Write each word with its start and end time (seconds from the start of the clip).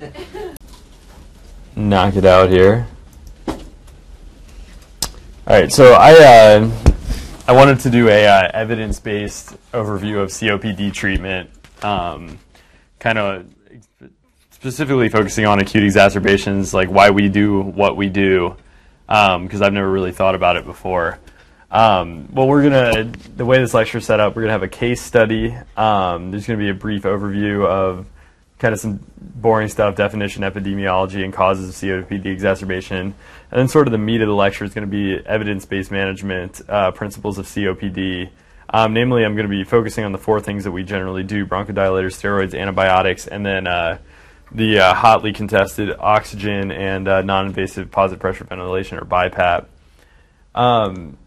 knock 1.76 2.16
it 2.16 2.24
out 2.24 2.50
here. 2.50 2.86
All 3.48 5.54
right, 5.54 5.72
so 5.72 5.92
I 5.92 6.12
uh, 6.12 6.70
I 7.46 7.52
wanted 7.52 7.80
to 7.80 7.90
do 7.90 8.08
a 8.08 8.26
uh, 8.26 8.50
evidence 8.52 8.98
based 8.98 9.56
overview 9.72 10.22
of 10.22 10.30
COPD 10.30 10.92
treatment, 10.92 11.50
um, 11.82 12.38
kind 12.98 13.18
of 13.18 13.46
specifically 14.50 15.08
focusing 15.08 15.46
on 15.46 15.60
acute 15.60 15.84
exacerbations, 15.84 16.74
like 16.74 16.88
why 16.88 17.10
we 17.10 17.28
do 17.28 17.60
what 17.60 17.96
we 17.96 18.08
do, 18.08 18.56
because 19.06 19.54
um, 19.54 19.62
I've 19.62 19.72
never 19.72 19.88
really 19.88 20.12
thought 20.12 20.34
about 20.34 20.56
it 20.56 20.64
before. 20.64 21.20
Um, 21.70 22.28
well, 22.32 22.48
we're 22.48 22.64
gonna 22.64 23.12
the 23.36 23.44
way 23.44 23.58
this 23.58 23.74
lecture 23.74 23.98
is 23.98 24.06
set 24.06 24.18
up, 24.18 24.34
we're 24.34 24.42
gonna 24.42 24.52
have 24.52 24.64
a 24.64 24.68
case 24.68 25.00
study. 25.00 25.56
Um, 25.76 26.32
there's 26.32 26.46
gonna 26.46 26.58
be 26.58 26.70
a 26.70 26.74
brief 26.74 27.02
overview 27.02 27.64
of 27.64 28.06
kind 28.58 28.72
of 28.72 28.80
some 28.80 29.00
boring 29.18 29.68
stuff, 29.68 29.96
definition, 29.96 30.42
epidemiology, 30.42 31.22
and 31.22 31.32
causes 31.32 31.68
of 31.68 31.74
COPD 31.74 32.26
exacerbation. 32.26 33.14
And 33.50 33.60
then 33.60 33.68
sort 33.68 33.86
of 33.86 33.92
the 33.92 33.98
meat 33.98 34.22
of 34.22 34.28
the 34.28 34.34
lecture 34.34 34.64
is 34.64 34.72
going 34.74 34.88
to 34.88 34.90
be 34.90 35.24
evidence-based 35.26 35.90
management, 35.90 36.62
uh, 36.68 36.90
principles 36.90 37.38
of 37.38 37.46
COPD. 37.46 38.30
Um, 38.70 38.94
namely, 38.94 39.24
I'm 39.24 39.34
going 39.34 39.48
to 39.48 39.50
be 39.50 39.62
focusing 39.62 40.04
on 40.04 40.12
the 40.12 40.18
four 40.18 40.40
things 40.40 40.64
that 40.64 40.72
we 40.72 40.82
generally 40.82 41.22
do, 41.22 41.46
bronchodilators, 41.46 42.14
steroids, 42.14 42.58
antibiotics, 42.58 43.26
and 43.26 43.44
then 43.44 43.66
uh, 43.66 43.98
the 44.50 44.78
uh, 44.78 44.94
hotly 44.94 45.32
contested 45.32 45.94
oxygen 45.98 46.72
and 46.72 47.06
uh, 47.06 47.22
non-invasive 47.22 47.90
positive 47.90 48.20
pressure 48.20 48.44
ventilation, 48.44 48.98
or 48.98 49.04
BiPAP. 49.04 49.66
Um, 50.54 51.18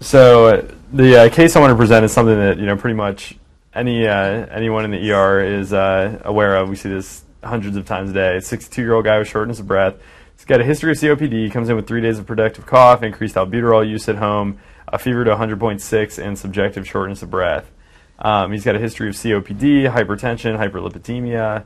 so 0.00 0.68
the 0.92 1.22
uh, 1.24 1.28
case 1.30 1.56
I 1.56 1.60
want 1.60 1.72
to 1.72 1.76
present 1.76 2.04
is 2.04 2.12
something 2.12 2.36
that 2.36 2.58
you 2.58 2.66
know 2.66 2.76
pretty 2.76 2.96
much 2.96 3.36
any 3.74 4.06
uh, 4.06 4.46
anyone 4.50 4.84
in 4.84 4.90
the 4.90 5.12
ER 5.12 5.40
is 5.40 5.72
uh, 5.72 6.20
aware 6.24 6.56
of. 6.56 6.68
We 6.68 6.76
see 6.76 6.88
this 6.88 7.24
hundreds 7.42 7.76
of 7.76 7.84
times 7.84 8.10
a 8.10 8.12
day. 8.12 8.40
62 8.40 8.80
year 8.80 8.94
old 8.94 9.04
guy 9.04 9.18
with 9.18 9.28
shortness 9.28 9.60
of 9.60 9.66
breath. 9.66 9.96
He's 10.36 10.44
got 10.44 10.60
a 10.60 10.64
history 10.64 10.90
of 10.92 10.98
COPD. 10.98 11.50
Comes 11.52 11.68
in 11.68 11.76
with 11.76 11.86
three 11.86 12.00
days 12.00 12.18
of 12.18 12.26
productive 12.26 12.66
cough, 12.66 13.02
increased 13.02 13.34
albuterol 13.34 13.88
use 13.88 14.08
at 14.08 14.16
home, 14.16 14.58
a 14.88 14.98
fever 14.98 15.24
to 15.24 15.34
100.6, 15.34 16.24
and 16.24 16.38
subjective 16.38 16.86
shortness 16.86 17.22
of 17.22 17.30
breath. 17.30 17.70
Um, 18.18 18.52
he's 18.52 18.64
got 18.64 18.76
a 18.76 18.78
history 18.78 19.08
of 19.08 19.14
COPD, 19.14 19.90
hypertension, 19.90 20.58
hyperlipidemia. 20.58 21.64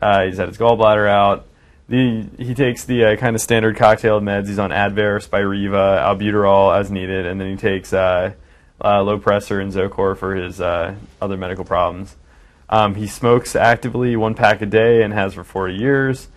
Uh, 0.00 0.24
he's 0.24 0.38
had 0.38 0.48
his 0.48 0.58
gallbladder 0.58 1.08
out. 1.08 1.46
The, 1.88 2.26
he 2.38 2.54
takes 2.54 2.84
the 2.84 3.04
uh, 3.04 3.16
kind 3.16 3.34
of 3.34 3.42
standard 3.42 3.76
cocktail 3.76 4.20
meds. 4.20 4.46
He's 4.46 4.60
on 4.60 4.70
Advair, 4.70 5.18
Spiriva, 5.26 5.98
albuterol 5.98 6.78
as 6.78 6.90
needed, 6.90 7.26
and 7.26 7.40
then 7.40 7.50
he 7.50 7.56
takes 7.56 7.92
uh, 7.92 8.32
uh, 8.80 9.00
Lopressor 9.00 9.60
and 9.60 9.72
Zocor 9.72 10.16
for 10.16 10.34
his 10.34 10.60
uh, 10.60 10.94
other 11.20 11.36
medical 11.36 11.64
problems. 11.64 12.16
Um, 12.68 12.94
he 12.94 13.06
smokes 13.06 13.56
actively 13.56 14.16
one 14.16 14.34
pack 14.34 14.62
a 14.62 14.66
day 14.66 15.02
and 15.02 15.12
has 15.12 15.34
for 15.34 15.44
40 15.44 15.74
years. 15.74 16.28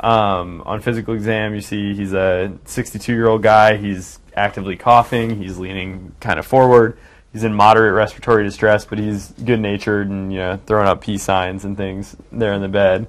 Um, 0.00 0.62
on 0.66 0.80
physical 0.80 1.14
exam, 1.14 1.54
you 1.54 1.60
see 1.60 1.94
he's 1.94 2.12
a 2.12 2.52
62 2.64 3.12
year 3.12 3.28
old 3.28 3.42
guy. 3.42 3.76
He's 3.76 4.18
actively 4.34 4.76
coughing. 4.76 5.36
He's 5.36 5.58
leaning 5.58 6.14
kind 6.20 6.38
of 6.38 6.46
forward. 6.46 6.98
He's 7.32 7.44
in 7.44 7.54
moderate 7.54 7.94
respiratory 7.94 8.44
distress, 8.44 8.84
but 8.84 8.98
he's 8.98 9.32
good 9.32 9.60
natured 9.60 10.08
and 10.08 10.32
you 10.32 10.38
know 10.38 10.60
throwing 10.66 10.88
up 10.88 11.00
peace 11.00 11.22
signs 11.22 11.64
and 11.64 11.76
things 11.76 12.16
there 12.32 12.52
in 12.54 12.62
the 12.62 12.68
bed. 12.68 13.06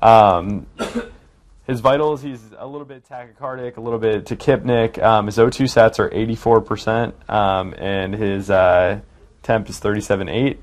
Um, 0.00 0.66
his 1.68 1.80
vitals, 1.80 2.22
he's 2.22 2.40
a 2.56 2.66
little 2.66 2.86
bit 2.86 3.06
tachycardic, 3.06 3.76
a 3.76 3.80
little 3.80 3.98
bit 3.98 4.24
tachypneic. 4.24 5.00
Um, 5.02 5.26
his 5.26 5.36
O2 5.36 5.64
sats 5.64 5.98
are 5.98 6.08
84%, 6.08 7.30
um, 7.30 7.74
and 7.76 8.14
his 8.14 8.48
uh, 8.48 9.00
temp 9.42 9.68
is 9.68 9.78
37.8. 9.78 10.56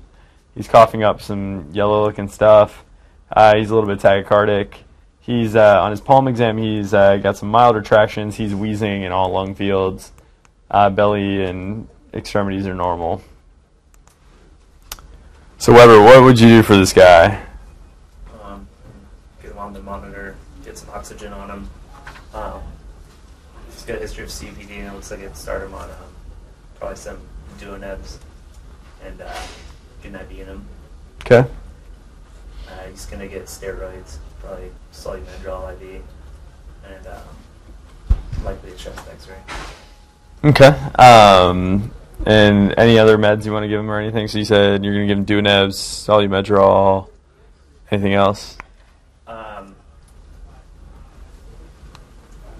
He's 0.56 0.66
coughing 0.66 1.04
up 1.04 1.22
some 1.22 1.70
yellow-looking 1.72 2.26
stuff. 2.28 2.84
Uh, 3.30 3.56
he's 3.56 3.70
a 3.70 3.74
little 3.74 3.88
bit 3.88 4.00
tachycardic. 4.00 4.74
He's 5.20 5.54
uh, 5.54 5.80
on 5.80 5.92
his 5.92 6.00
pulm 6.00 6.26
exam. 6.26 6.58
He's 6.58 6.92
uh, 6.92 7.18
got 7.18 7.36
some 7.36 7.50
mild 7.50 7.76
retractions. 7.76 8.34
He's 8.34 8.54
wheezing 8.54 9.02
in 9.02 9.12
all 9.12 9.30
lung 9.30 9.54
fields. 9.54 10.10
Uh, 10.68 10.90
belly 10.90 11.44
and 11.44 11.86
extremities 12.14 12.66
are 12.66 12.74
normal. 12.74 13.22
So 15.58 15.72
Weber, 15.72 16.02
what 16.02 16.24
would 16.24 16.40
you 16.40 16.48
do 16.48 16.62
for 16.64 16.76
this 16.76 16.92
guy? 16.92 17.44
Um, 18.42 18.66
get 19.40 19.52
him 19.52 19.58
on 19.58 19.72
the 19.72 19.82
monitor 19.82 20.34
get 20.76 20.84
some 20.86 20.94
oxygen 20.94 21.32
on 21.32 21.50
him. 21.50 21.70
Um, 22.34 22.60
he's 23.70 23.82
got 23.84 23.96
a 23.96 24.00
history 24.00 24.24
of 24.24 24.30
COPD, 24.30 24.70
and 24.70 24.88
it 24.88 24.92
looks 24.92 25.10
like 25.10 25.20
it 25.20 25.36
started 25.36 25.66
him 25.66 25.74
on 25.74 25.88
um, 25.90 25.96
probably 26.78 26.96
some 26.96 27.18
Duonebs 27.58 28.18
and 29.04 29.20
uh, 29.20 29.34
good 30.02 30.28
being 30.28 30.46
him. 30.46 30.66
Okay. 31.22 31.48
Uh, 32.68 32.82
he's 32.90 33.06
going 33.06 33.20
to 33.20 33.28
get 33.28 33.44
steroids, 33.44 34.18
probably 34.40 34.70
Solu-Medrol 34.92 35.72
IV, 35.72 36.02
and 36.84 37.06
um, 37.06 38.18
likely 38.44 38.72
a 38.72 38.76
chest 38.76 38.98
x-ray. 39.08 39.36
Okay. 40.44 40.68
Um, 40.98 41.90
and 42.26 42.74
any 42.76 42.98
other 42.98 43.16
meds 43.16 43.46
you 43.46 43.52
want 43.52 43.64
to 43.64 43.68
give 43.68 43.80
him 43.80 43.90
or 43.90 43.98
anything? 43.98 44.28
So 44.28 44.38
you 44.38 44.44
said 44.44 44.84
you're 44.84 44.94
going 44.94 45.08
to 45.08 45.14
give 45.14 45.18
him 45.18 45.44
Duonebs, 45.44 45.74
Solu-Medrol, 45.74 47.08
anything 47.90 48.14
else? 48.14 48.55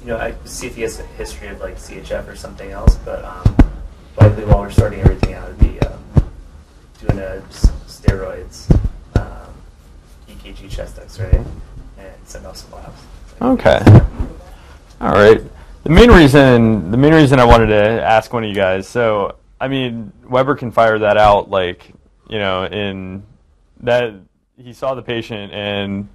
You 0.07 0.13
know, 0.13 0.19
I 0.19 0.35
see 0.45 0.69
if 0.69 0.77
he 0.77 0.83
has 0.83 1.01
a 1.01 1.03
history 1.03 1.49
of 1.49 1.61
like 1.61 1.75
CHF 1.75 2.29
or 2.29 2.37
something 2.37 2.71
else, 2.71 2.95
but 3.05 3.25
um, 3.25 3.57
likely 4.21 4.45
while 4.45 4.61
we're 4.61 4.71
starting 4.71 5.01
everything 5.01 5.35
out, 5.35 5.49
would 5.49 5.59
be 5.59 5.81
um, 5.81 6.01
doing 7.01 7.19
a 7.19 7.43
steroids, 7.51 8.71
um, 9.17 9.53
EKG 10.29 10.71
chest 10.71 11.01
X-ray, 11.01 11.45
and 11.99 12.15
send 12.23 12.47
off 12.47 12.57
some 12.57 12.71
labs. 12.71 13.03
Okay. 13.43 13.81
All 15.01 15.11
right. 15.11 15.43
The 15.83 15.91
main 15.91 16.13
reason, 16.13 16.93
the 16.93 16.97
main 16.97 17.13
reason 17.13 17.41
I 17.41 17.45
wanted 17.45 17.67
to 17.67 18.01
ask 18.01 18.33
one 18.33 18.45
of 18.45 18.49
you 18.49 18.55
guys, 18.55 18.87
so 18.87 19.35
I 19.61 19.67
mean, 19.67 20.13
Weber 20.29 20.55
can 20.55 20.71
fire 20.71 21.01
that 21.01 21.17
out 21.17 21.51
like, 21.51 21.93
you 22.29 22.39
know, 22.39 22.65
in 22.65 23.25
that 23.81 24.15
he 24.57 24.73
saw 24.73 24.95
the 24.95 25.03
patient 25.03 25.53
and 25.53 26.09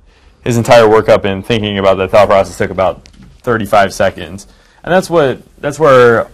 his 0.46 0.56
entire 0.56 0.84
workup 0.84 1.26
and 1.26 1.46
thinking 1.46 1.78
about 1.78 1.96
the 1.96 2.08
thought 2.08 2.30
process 2.30 2.58
took 2.58 2.72
about 2.72 3.11
35 3.42 3.94
seconds. 3.94 4.48
And 4.84 4.94
that's 4.94 5.10
what 5.10 5.42
that's 5.62 5.80
where 5.80 6.30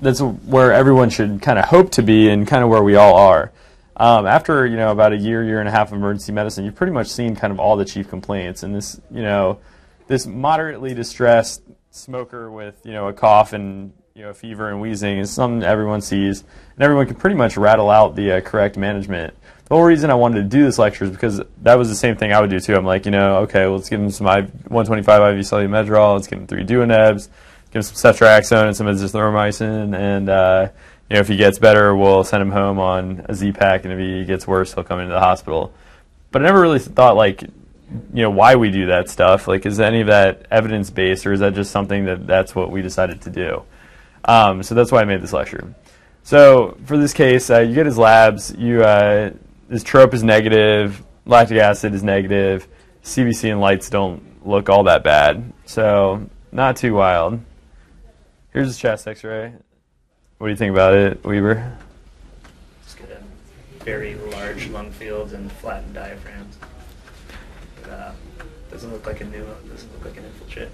that's 0.00 0.20
where 0.20 0.72
everyone 0.72 1.10
should 1.10 1.40
kind 1.42 1.58
of 1.58 1.66
hope 1.66 1.92
to 1.92 2.02
be 2.02 2.28
and 2.28 2.46
kind 2.46 2.62
of 2.62 2.70
where 2.70 2.82
we 2.82 2.96
all 2.96 3.14
are. 3.16 3.52
Um, 3.96 4.26
after 4.26 4.66
you 4.66 4.76
know 4.76 4.90
about 4.90 5.12
a 5.12 5.16
year, 5.16 5.42
year 5.42 5.58
and 5.58 5.68
a 5.68 5.72
half 5.72 5.88
of 5.88 5.94
emergency 5.94 6.32
medicine, 6.32 6.64
you've 6.64 6.74
pretty 6.74 6.92
much 6.92 7.08
seen 7.08 7.34
kind 7.34 7.50
of 7.50 7.58
all 7.58 7.76
the 7.76 7.84
chief 7.84 8.08
complaints, 8.08 8.62
and 8.62 8.74
this 8.74 9.00
you 9.10 9.22
know 9.22 9.58
this 10.06 10.26
moderately 10.26 10.92
distressed 10.92 11.62
smoker 11.90 12.50
with 12.50 12.78
you 12.84 12.92
know 12.92 13.08
a 13.08 13.12
cough 13.14 13.54
and 13.54 13.94
you 14.14 14.22
know 14.22 14.34
fever 14.34 14.68
and 14.68 14.82
wheezing 14.82 15.18
is 15.18 15.30
something 15.30 15.62
everyone 15.62 16.02
sees, 16.02 16.42
and 16.74 16.82
everyone 16.82 17.06
can 17.06 17.16
pretty 17.16 17.36
much 17.36 17.56
rattle 17.56 17.88
out 17.88 18.16
the 18.16 18.32
uh, 18.32 18.40
correct 18.42 18.76
management. 18.76 19.34
The 19.66 19.74
whole 19.74 19.82
reason 19.82 20.10
I 20.10 20.14
wanted 20.14 20.36
to 20.36 20.48
do 20.48 20.64
this 20.64 20.78
lecture 20.78 21.04
is 21.04 21.10
because 21.10 21.42
that 21.62 21.74
was 21.74 21.88
the 21.88 21.96
same 21.96 22.16
thing 22.16 22.32
I 22.32 22.40
would 22.40 22.50
do 22.50 22.60
too. 22.60 22.76
I'm 22.76 22.84
like, 22.84 23.04
you 23.04 23.10
know, 23.10 23.38
okay, 23.38 23.62
well, 23.62 23.74
let's 23.74 23.88
give 23.88 24.00
him 24.00 24.10
some 24.10 24.26
125 24.26 25.38
IV 25.38 25.44
Solu-Medrol, 25.44 26.14
let's 26.14 26.28
give 26.28 26.38
him 26.38 26.46
three 26.46 26.64
Duonebs, 26.64 27.28
give 27.72 27.74
him 27.74 27.82
some 27.82 28.12
ceftriaxone 28.12 28.68
and 28.68 28.76
some 28.76 28.86
azithromycin, 28.86 29.96
and 29.96 30.28
uh, 30.28 30.68
you 31.10 31.14
know, 31.14 31.20
if 31.20 31.26
he 31.26 31.36
gets 31.36 31.58
better, 31.58 31.96
we'll 31.96 32.22
send 32.22 32.42
him 32.42 32.52
home 32.52 32.78
on 32.78 33.26
a 33.28 33.34
Z 33.34 33.52
pack, 33.52 33.84
and 33.84 33.92
if 33.92 33.98
he 33.98 34.24
gets 34.24 34.46
worse, 34.46 34.72
he'll 34.72 34.84
come 34.84 35.00
into 35.00 35.12
the 35.12 35.20
hospital. 35.20 35.72
But 36.30 36.42
I 36.42 36.44
never 36.44 36.60
really 36.60 36.78
thought 36.78 37.16
like, 37.16 37.42
you 37.42 38.22
know, 38.22 38.30
why 38.30 38.54
we 38.54 38.70
do 38.70 38.86
that 38.86 39.08
stuff. 39.08 39.48
Like, 39.48 39.66
is 39.66 39.80
any 39.80 40.00
of 40.00 40.06
that 40.06 40.46
evidence 40.48 40.90
based, 40.90 41.26
or 41.26 41.32
is 41.32 41.40
that 41.40 41.54
just 41.54 41.72
something 41.72 42.04
that 42.04 42.24
that's 42.24 42.54
what 42.54 42.70
we 42.70 42.82
decided 42.82 43.20
to 43.22 43.30
do? 43.30 43.62
Um, 44.24 44.62
so 44.62 44.76
that's 44.76 44.92
why 44.92 45.00
I 45.00 45.04
made 45.04 45.22
this 45.22 45.32
lecture. 45.32 45.74
So 46.22 46.76
for 46.84 46.96
this 46.96 47.12
case, 47.12 47.50
uh, 47.50 47.60
you 47.60 47.74
get 47.74 47.86
his 47.86 47.98
labs. 47.98 48.52
You 48.56 48.82
uh, 48.82 49.30
his 49.70 49.82
trope 49.82 50.14
is 50.14 50.22
negative, 50.22 51.02
lactic 51.24 51.58
acid 51.58 51.94
is 51.94 52.02
negative, 52.02 52.68
CBC 53.02 53.52
and 53.52 53.60
lytes 53.60 53.90
don't 53.90 54.22
look 54.46 54.68
all 54.68 54.84
that 54.84 55.02
bad. 55.04 55.52
So 55.64 56.28
not 56.52 56.76
too 56.76 56.94
wild. 56.94 57.40
Here's 58.52 58.68
his 58.68 58.78
chest 58.78 59.06
X-ray. 59.06 59.52
What 60.38 60.46
do 60.46 60.50
you 60.50 60.56
think 60.56 60.72
about 60.72 60.94
it, 60.94 61.24
Weber? 61.24 61.76
Just 62.84 62.98
got 62.98 63.10
a 63.10 63.84
very 63.84 64.14
large 64.14 64.68
lung 64.68 64.90
field 64.90 65.32
and 65.32 65.50
flattened 65.52 65.94
diaphragms. 65.94 66.58
It, 67.82 67.90
uh, 67.90 68.12
doesn't 68.70 68.92
look 68.92 69.06
like 69.06 69.20
a 69.20 69.24
new. 69.24 69.46
Doesn't 69.68 69.92
look 69.92 70.04
like 70.04 70.16
an 70.16 70.24
infiltrate. 70.24 70.68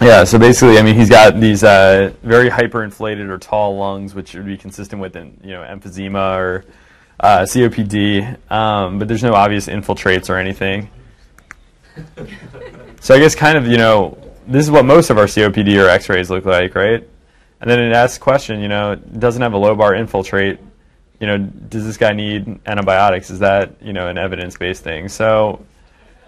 Yeah, 0.00 0.24
so 0.24 0.38
basically, 0.38 0.78
I 0.78 0.82
mean, 0.82 0.94
he's 0.94 1.08
got 1.08 1.40
these 1.40 1.64
uh, 1.64 2.12
very 2.22 2.50
hyperinflated 2.50 3.28
or 3.30 3.38
tall 3.38 3.76
lungs, 3.76 4.14
which 4.14 4.34
would 4.34 4.44
be 4.44 4.58
consistent 4.58 5.00
with, 5.00 5.16
you 5.16 5.52
know, 5.52 5.62
emphysema 5.62 6.36
or 6.36 6.64
uh, 7.20 7.40
COPD, 7.40 8.50
um, 8.50 8.98
but 8.98 9.08
there's 9.08 9.22
no 9.22 9.34
obvious 9.34 9.66
infiltrates 9.66 10.28
or 10.28 10.36
anything. 10.36 10.90
so 13.00 13.14
I 13.14 13.18
guess 13.18 13.34
kind 13.34 13.56
of, 13.56 13.66
you 13.66 13.78
know, 13.78 14.18
this 14.46 14.64
is 14.64 14.70
what 14.70 14.84
most 14.84 15.10
of 15.10 15.18
our 15.18 15.24
COPD 15.24 15.82
or 15.82 15.88
X-rays 15.88 16.30
look 16.30 16.44
like, 16.44 16.74
right? 16.74 17.06
And 17.60 17.70
then 17.70 17.80
it 17.80 17.92
asks 17.92 18.18
the 18.18 18.22
question, 18.22 18.60
you 18.60 18.68
know, 18.68 18.94
doesn't 18.94 19.40
have 19.40 19.54
a 19.54 19.58
lobar 19.58 19.98
infiltrate. 19.98 20.60
You 21.20 21.26
know, 21.26 21.38
does 21.38 21.84
this 21.84 21.96
guy 21.96 22.12
need 22.12 22.60
antibiotics? 22.66 23.30
Is 23.30 23.38
that, 23.38 23.80
you 23.80 23.94
know, 23.94 24.08
an 24.08 24.18
evidence-based 24.18 24.84
thing? 24.84 25.08
So 25.08 25.64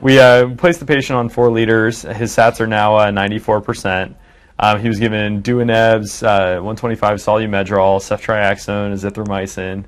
we 0.01 0.19
uh, 0.19 0.55
placed 0.55 0.81
the 0.81 0.87
patient 0.87 1.19
on 1.19 1.29
four 1.29 1.51
liters. 1.51 2.03
His 2.03 2.35
SATs 2.35 2.61
are 2.61 2.67
now 2.67 2.97
uh, 2.97 3.11
94%. 3.11 4.15
Um, 4.61 4.81
he 4.81 4.89
was 4.89 4.99
given 4.99 5.43
Duonebs, 5.43 6.23
uh, 6.23 6.63
125 6.63 7.19
Solu-Medrol, 7.19 8.01
ceftriaxone, 8.01 8.93
azithromycin. 8.93 9.85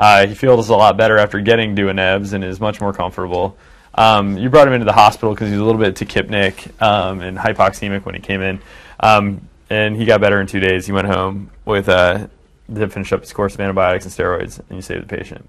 Uh, 0.00 0.26
he 0.26 0.34
feels 0.34 0.70
a 0.70 0.74
lot 0.74 0.96
better 0.96 1.18
after 1.18 1.40
getting 1.40 1.76
Duonebs 1.76 2.32
and 2.32 2.42
is 2.42 2.58
much 2.58 2.80
more 2.80 2.94
comfortable. 2.94 3.58
Um, 3.94 4.38
you 4.38 4.48
brought 4.48 4.66
him 4.66 4.72
into 4.72 4.86
the 4.86 4.94
hospital 4.94 5.34
because 5.34 5.48
he 5.48 5.52
was 5.52 5.60
a 5.60 5.64
little 5.64 5.80
bit 5.80 5.94
tachypneic 5.94 6.80
um, 6.80 7.20
and 7.20 7.36
hypoxemic 7.36 8.06
when 8.06 8.14
he 8.14 8.20
came 8.22 8.40
in. 8.40 8.60
Um, 8.98 9.46
and 9.68 9.94
he 9.94 10.06
got 10.06 10.22
better 10.22 10.40
in 10.40 10.46
two 10.46 10.58
days. 10.58 10.86
He 10.86 10.92
went 10.92 11.06
home 11.06 11.50
with 11.66 11.90
uh, 11.90 12.28
to 12.74 12.88
finish 12.88 13.12
up 13.12 13.20
his 13.20 13.34
course 13.34 13.52
of 13.52 13.60
antibiotics 13.60 14.06
and 14.06 14.14
steroids, 14.14 14.58
and 14.58 14.78
you 14.78 14.80
saved 14.80 15.06
the 15.06 15.16
patient. 15.16 15.46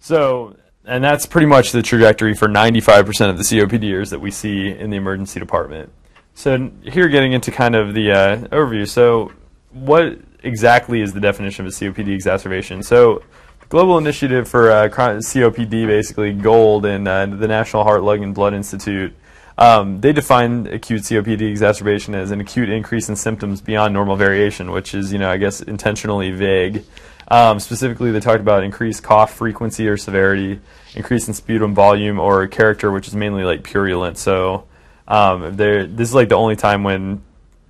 So, 0.00 0.56
and 0.84 1.04
that's 1.04 1.24
pretty 1.24 1.46
much 1.46 1.70
the 1.70 1.82
trajectory 1.82 2.34
for 2.34 2.48
95% 2.48 3.30
of 3.30 3.38
the 3.38 3.44
COPDers 3.44 4.10
that 4.10 4.20
we 4.20 4.32
see 4.32 4.68
in 4.68 4.90
the 4.90 4.96
emergency 4.96 5.38
department. 5.38 5.92
So 6.34 6.70
here, 6.82 7.08
getting 7.08 7.32
into 7.32 7.52
kind 7.52 7.76
of 7.76 7.94
the 7.94 8.10
uh, 8.10 8.36
overview. 8.48 8.88
So, 8.88 9.32
what 9.70 10.18
exactly 10.42 11.00
is 11.00 11.12
the 11.12 11.20
definition 11.20 11.66
of 11.66 11.72
a 11.72 11.74
COPD 11.74 12.08
exacerbation? 12.08 12.82
So, 12.82 13.22
the 13.60 13.66
Global 13.66 13.98
Initiative 13.98 14.48
for 14.48 14.70
uh, 14.70 14.88
COPD, 14.88 15.86
basically 15.86 16.32
GOLD, 16.32 16.86
and 16.86 17.08
uh, 17.08 17.26
the 17.26 17.48
National 17.48 17.84
Heart, 17.84 18.02
Lung, 18.02 18.22
and 18.22 18.34
Blood 18.34 18.54
Institute 18.54 19.14
um, 19.58 20.00
they 20.00 20.12
define 20.12 20.66
acute 20.66 21.02
COPD 21.02 21.40
exacerbation 21.40 22.14
as 22.14 22.30
an 22.30 22.40
acute 22.40 22.68
increase 22.68 23.08
in 23.08 23.16
symptoms 23.16 23.60
beyond 23.60 23.94
normal 23.94 24.16
variation, 24.16 24.70
which 24.70 24.94
is, 24.94 25.12
you 25.12 25.18
know, 25.18 25.30
I 25.30 25.38
guess 25.38 25.62
intentionally 25.62 26.30
vague. 26.30 26.84
Um, 27.28 27.58
specifically, 27.58 28.12
they 28.12 28.20
talked 28.20 28.40
about 28.40 28.62
increased 28.62 29.02
cough 29.02 29.34
frequency 29.34 29.88
or 29.88 29.96
severity, 29.96 30.60
increase 30.94 31.26
in 31.26 31.34
sputum 31.34 31.74
volume 31.74 32.20
or 32.20 32.46
character, 32.46 32.90
which 32.90 33.08
is 33.08 33.16
mainly 33.16 33.44
like 33.44 33.64
purulent. 33.64 34.18
So, 34.18 34.66
um, 35.08 35.56
this 35.56 36.08
is 36.08 36.14
like 36.14 36.28
the 36.28 36.36
only 36.36 36.56
time 36.56 36.84
when, 36.84 37.22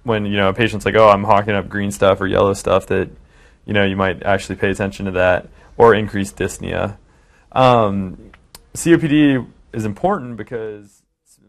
when 0.07 0.25
you 0.25 0.37
know, 0.37 0.49
a 0.49 0.55
patient's 0.55 0.87
like, 0.87 0.95
oh, 0.95 1.09
I'm 1.09 1.25
hawking 1.25 1.55
up 1.55 1.69
green 1.69 1.91
stuff 1.91 2.21
or 2.21 2.27
yellow 2.27 2.55
stuff 2.55 2.87
that, 2.87 3.11
you 3.65 3.75
know, 3.75 3.85
you 3.85 3.97
might 3.97 4.23
actually 4.23 4.57
pay 4.57 4.71
attention 4.71 5.07
to 5.07 5.13
that, 5.13 5.49
or 5.77 5.95
increase 5.95 6.33
dyspnea. 6.33 6.97
Um, 7.53 8.31
COPD 8.75 9.47
is 9.73 9.85
important 9.85 10.37
because 10.37 11.03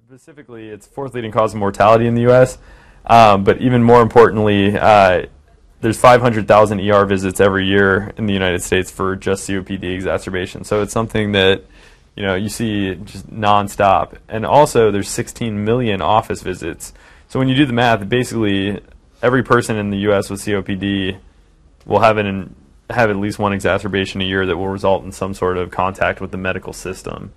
specifically, 0.07 0.69
it's 0.69 0.87
fourth 0.87 1.13
leading 1.13 1.31
cause 1.31 1.53
of 1.53 1.59
mortality 1.59 2.07
in 2.07 2.15
the 2.15 2.21
U.S. 2.23 2.57
Um, 3.05 3.43
but 3.43 3.61
even 3.61 3.83
more 3.83 4.01
importantly, 4.01 4.77
uh, 4.77 5.27
there's 5.81 5.99
500,000 5.99 6.79
ER 6.79 7.05
visits 7.05 7.39
every 7.39 7.67
year 7.67 8.13
in 8.17 8.25
the 8.25 8.33
United 8.33 8.63
States 8.63 8.89
for 8.89 9.15
just 9.15 9.47
COPD 9.47 9.83
exacerbation. 9.83 10.63
So 10.63 10.81
it's 10.81 10.93
something 10.93 11.33
that 11.33 11.63
you 12.15 12.23
know 12.23 12.35
you 12.35 12.49
see 12.49 12.95
just 12.95 13.29
nonstop. 13.29 14.17
And 14.27 14.45
also, 14.45 14.91
there's 14.91 15.09
16 15.09 15.63
million 15.63 16.01
office 16.01 16.41
visits. 16.41 16.93
So 17.27 17.39
when 17.39 17.47
you 17.47 17.55
do 17.55 17.65
the 17.65 17.73
math, 17.73 18.07
basically 18.07 18.81
every 19.21 19.43
person 19.43 19.77
in 19.77 19.89
the 19.89 19.97
U.S. 19.99 20.29
with 20.29 20.41
COPD 20.41 21.17
will 21.85 21.99
have 21.99 22.17
an 22.17 22.55
have 22.89 23.09
at 23.09 23.17
least 23.17 23.37
one 23.37 23.51
exacerbation 23.51 24.21
a 24.21 24.23
year 24.23 24.45
that 24.45 24.55
will 24.55 24.69
result 24.69 25.03
in 25.03 25.11
some 25.11 25.33
sort 25.33 25.57
of 25.57 25.71
contact 25.71 26.21
with 26.21 26.31
the 26.31 26.37
medical 26.37 26.71
system. 26.71 27.33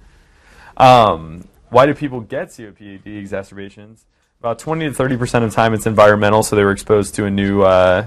Um, 0.77 1.45
why 1.71 1.87
do 1.87 1.95
people 1.95 2.21
get 2.21 2.49
COPD 2.49 3.07
exacerbations? 3.07 4.05
About 4.39 4.59
20 4.59 4.89
to 4.89 4.95
30 4.95 5.17
percent 5.17 5.45
of 5.45 5.51
the 5.51 5.57
time, 5.57 5.75
it's 5.75 5.87
environmental, 5.87 6.43
so 6.43 6.57
they 6.57 6.65
were 6.65 6.71
exposed 6.71 7.15
to 7.17 7.25
a 7.25 7.31
new, 7.31 7.63
uh, 7.63 8.07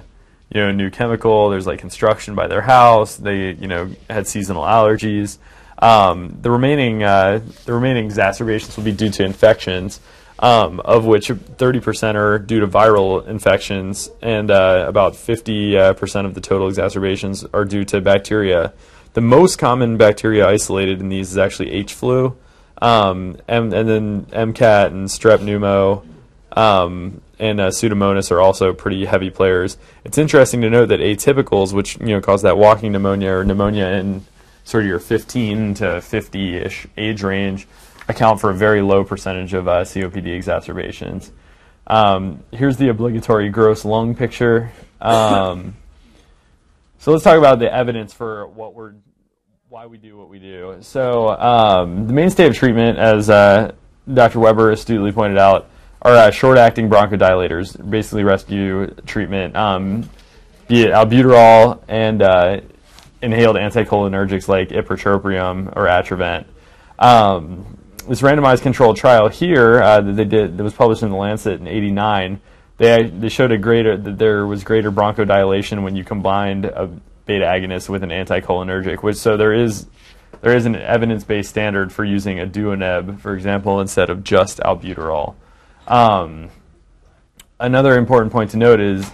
you 0.54 0.62
know, 0.62 0.72
new 0.72 0.90
chemical. 0.90 1.50
There's 1.50 1.68
like 1.68 1.80
construction 1.80 2.34
by 2.34 2.48
their 2.48 2.62
house. 2.62 3.18
They, 3.18 3.52
you 3.52 3.68
know, 3.68 3.90
had 4.10 4.28
seasonal 4.28 4.64
allergies. 4.64 5.38
Um, 5.78 6.38
the 6.42 6.50
remaining, 6.50 7.04
uh, 7.04 7.42
the 7.66 7.74
remaining 7.74 8.06
exacerbations 8.06 8.76
will 8.78 8.84
be 8.84 8.94
due 8.94 9.10
to 9.10 9.24
infections, 9.24 10.00
um, 10.44 10.82
of 10.82 11.06
which 11.06 11.30
30 11.30 11.80
percent 11.80 12.18
are 12.18 12.38
due 12.38 12.60
to 12.60 12.68
viral 12.68 13.26
infections, 13.26 14.12
and 14.22 14.52
uh, 14.52 14.86
about 14.88 15.16
50 15.16 15.78
uh, 15.78 15.94
percent 15.94 16.28
of 16.28 16.36
the 16.36 16.42
total 16.42 16.68
exacerbations 16.68 17.46
are 17.54 17.64
due 17.64 17.86
to 17.86 18.02
bacteria. 18.02 18.74
The 19.14 19.22
most 19.22 19.58
common 19.58 19.96
bacteria 19.96 20.46
isolated 20.46 21.00
in 21.00 21.08
these 21.08 21.32
is 21.32 21.38
actually 21.38 21.72
H. 21.72 21.94
flu. 21.94 22.36
Um, 22.82 23.38
and, 23.48 23.72
and 23.74 23.88
then 23.88 24.26
MCAT 24.26 24.88
and 24.88 25.08
strep 25.08 25.38
pneumo 25.38 26.04
um, 26.52 27.22
and 27.40 27.60
uh, 27.62 27.70
Pseudomonas 27.70 28.32
are 28.32 28.42
also 28.42 28.74
pretty 28.74 29.06
heavy 29.06 29.30
players. 29.30 29.78
It's 30.04 30.18
interesting 30.18 30.62
to 30.62 30.70
note 30.70 30.88
that 30.88 31.00
atypicals, 31.00 31.74
which 31.74 31.98
you 32.00 32.08
know 32.08 32.22
cause 32.22 32.42
that 32.42 32.58
walking 32.58 32.92
pneumonia 32.92 33.32
or 33.32 33.44
pneumonia 33.46 33.86
in 33.88 34.26
sort 34.66 34.84
of 34.84 34.88
your 34.90 35.00
15 35.00 35.74
to 35.76 35.86
50-ish 35.86 36.88
age 36.98 37.24
range, 37.24 37.68
account 38.08 38.40
for 38.40 38.50
a 38.50 38.54
very 38.54 38.82
low 38.82 39.04
percentage 39.04 39.54
of 39.54 39.68
uh, 39.68 39.82
COPD 39.82 40.28
exacerbations. 40.28 41.32
Um, 41.88 42.44
here's 42.52 42.78
the 42.78 42.90
obligatory 42.90 43.50
gross 43.50 43.86
lung 43.86 44.16
picture. 44.16 44.72
Um, 45.02 45.76
so 47.00 47.12
let's 47.12 47.24
talk 47.24 47.38
about 47.38 47.60
the 47.60 47.74
evidence 47.74 48.14
for 48.14 48.48
what 48.48 48.74
we're 48.74 48.94
why 49.74 49.88
we 49.88 49.98
do 49.98 50.16
what 50.16 50.30
we 50.30 50.38
do. 50.38 50.78
So 50.82 51.30
um, 51.30 52.06
the 52.06 52.14
mainstay 52.14 52.46
of 52.46 52.56
treatment, 52.56 53.00
as 53.00 53.28
uh, 53.28 53.74
Dr. 54.14 54.40
Weber 54.40 54.70
astutely 54.70 55.12
pointed 55.12 55.40
out, 55.40 55.68
are 56.04 56.14
uh, 56.14 56.30
short-acting 56.30 56.92
bronchodilators, 56.92 57.90
basically 57.90 58.24
rescue 58.24 58.94
treatment, 59.08 59.56
um, 59.56 60.08
be 60.68 60.84
it 60.84 60.92
albuterol 60.92 61.82
and 61.88 62.22
uh, 62.22 62.62
inhaled 63.24 63.56
anticholinergics 63.56 64.48
like 64.48 64.70
ipratropium 64.70 65.76
or 65.76 65.88
Atrovent. 65.88 66.46
Um, 67.00 67.80
this 68.08 68.22
randomized 68.22 68.62
controlled 68.62 68.98
trial 68.98 69.30
here 69.30 69.82
uh, 69.82 70.02
that 70.02 70.14
they 70.14 70.26
did 70.26 70.58
that 70.58 70.64
was 70.64 70.74
published 70.74 71.04
in 71.04 71.10
the 71.10 71.16
Lancet 71.16 71.60
in 71.60 71.68
'89, 71.68 72.42
they 72.78 73.04
they 73.04 73.30
showed 73.30 73.52
a 73.52 73.58
greater 73.58 73.98
that 73.98 74.18
there 74.18 74.46
was 74.46 74.64
greater 74.64 74.92
bronchodilation 74.92 75.84
when 75.84 75.96
you 75.96 76.04
combined 76.04 76.66
a 76.66 76.88
beta 77.26 77.46
agonist 77.46 77.90
with 77.90 78.04
an 78.04 78.10
anticholinergic, 78.10 79.04
which 79.04 79.18
so 79.18 79.38
there 79.38 79.54
is 79.54 79.88
there 80.42 80.56
is 80.56 80.66
an 80.66 80.76
evidence-based 80.76 81.50
standard 81.50 81.94
for 81.94 82.04
using 82.04 82.40
a 82.40 82.46
Duoneb, 82.46 83.22
for 83.22 83.34
example, 83.34 83.80
instead 83.80 84.10
of 84.10 84.24
just 84.24 84.60
albuterol. 84.60 85.36
Um, 85.88 86.50
another 87.60 87.98
important 87.98 88.34
point 88.34 88.52
to 88.52 88.58
note 88.58 88.82
is 88.82 89.10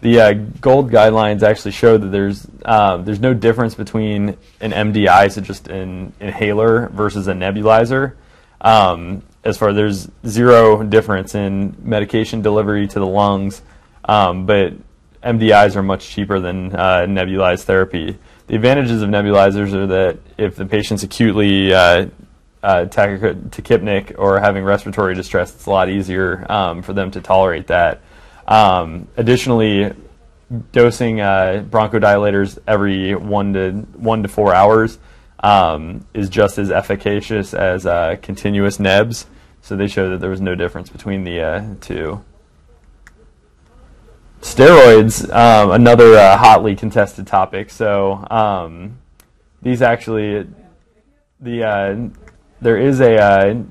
the 0.00 0.20
uh, 0.20 0.32
GOLD 0.32 0.90
guidelines 0.90 1.44
actually 1.44 1.70
show 1.70 1.96
that 1.96 2.08
there's 2.08 2.46
um, 2.64 3.04
there's 3.04 3.20
no 3.20 3.32
difference 3.32 3.74
between 3.74 4.36
an 4.60 4.72
MDI, 4.72 5.30
so 5.30 5.40
just 5.40 5.68
an 5.68 6.12
inhaler, 6.18 6.88
versus 6.88 7.28
a 7.28 7.32
nebulizer. 7.32 8.14
Um, 8.62 9.22
as 9.44 9.58
far 9.58 9.72
there's 9.72 10.08
zero 10.26 10.82
difference 10.84 11.34
in 11.34 11.76
medication 11.82 12.42
delivery 12.42 12.86
to 12.86 12.98
the 12.98 13.06
lungs, 13.06 13.60
um, 14.04 14.46
but 14.46 14.74
MDIs 15.22 15.76
are 15.76 15.82
much 15.82 16.08
cheaper 16.08 16.38
than 16.38 16.74
uh, 16.74 17.06
nebulized 17.08 17.64
therapy. 17.64 18.18
The 18.46 18.54
advantages 18.54 19.02
of 19.02 19.10
nebulizers 19.10 19.72
are 19.72 19.86
that 19.88 20.18
if 20.38 20.56
the 20.56 20.66
patient's 20.66 21.02
acutely 21.02 21.74
uh, 21.74 22.06
uh, 22.62 22.86
tachypneic 22.86 24.14
or 24.18 24.40
having 24.40 24.64
respiratory 24.64 25.14
distress, 25.14 25.54
it's 25.54 25.66
a 25.66 25.70
lot 25.70 25.88
easier 25.88 26.46
um, 26.50 26.82
for 26.82 26.92
them 26.92 27.10
to 27.12 27.20
tolerate 27.20 27.66
that. 27.68 28.00
Um, 28.46 29.08
additionally, 29.16 29.92
dosing 30.72 31.20
uh, 31.20 31.64
bronchodilators 31.68 32.58
every 32.66 33.14
one 33.14 33.52
to 33.54 33.72
one 33.96 34.22
to 34.22 34.28
four 34.28 34.54
hours 34.54 34.98
um, 35.42 36.06
is 36.14 36.28
just 36.28 36.58
as 36.58 36.70
efficacious 36.70 37.54
as 37.54 37.86
uh, 37.86 38.16
continuous 38.22 38.78
nebs. 38.78 39.26
So 39.60 39.76
they 39.76 39.86
show 39.86 40.10
that 40.10 40.20
there 40.20 40.30
was 40.30 40.40
no 40.40 40.54
difference 40.54 40.88
between 40.88 41.24
the 41.24 41.40
uh, 41.40 41.64
two. 41.80 42.24
Steroids, 44.40 45.32
um, 45.32 45.70
another 45.70 46.14
uh, 46.14 46.36
hotly 46.36 46.74
contested 46.74 47.28
topic. 47.28 47.70
So 47.70 48.26
um, 48.28 48.98
these 49.62 49.82
actually, 49.82 50.48
the 51.40 51.64
uh, 51.64 52.08
there 52.60 52.76
is 52.76 53.00
a 53.00 53.20
uh, 53.20 53.62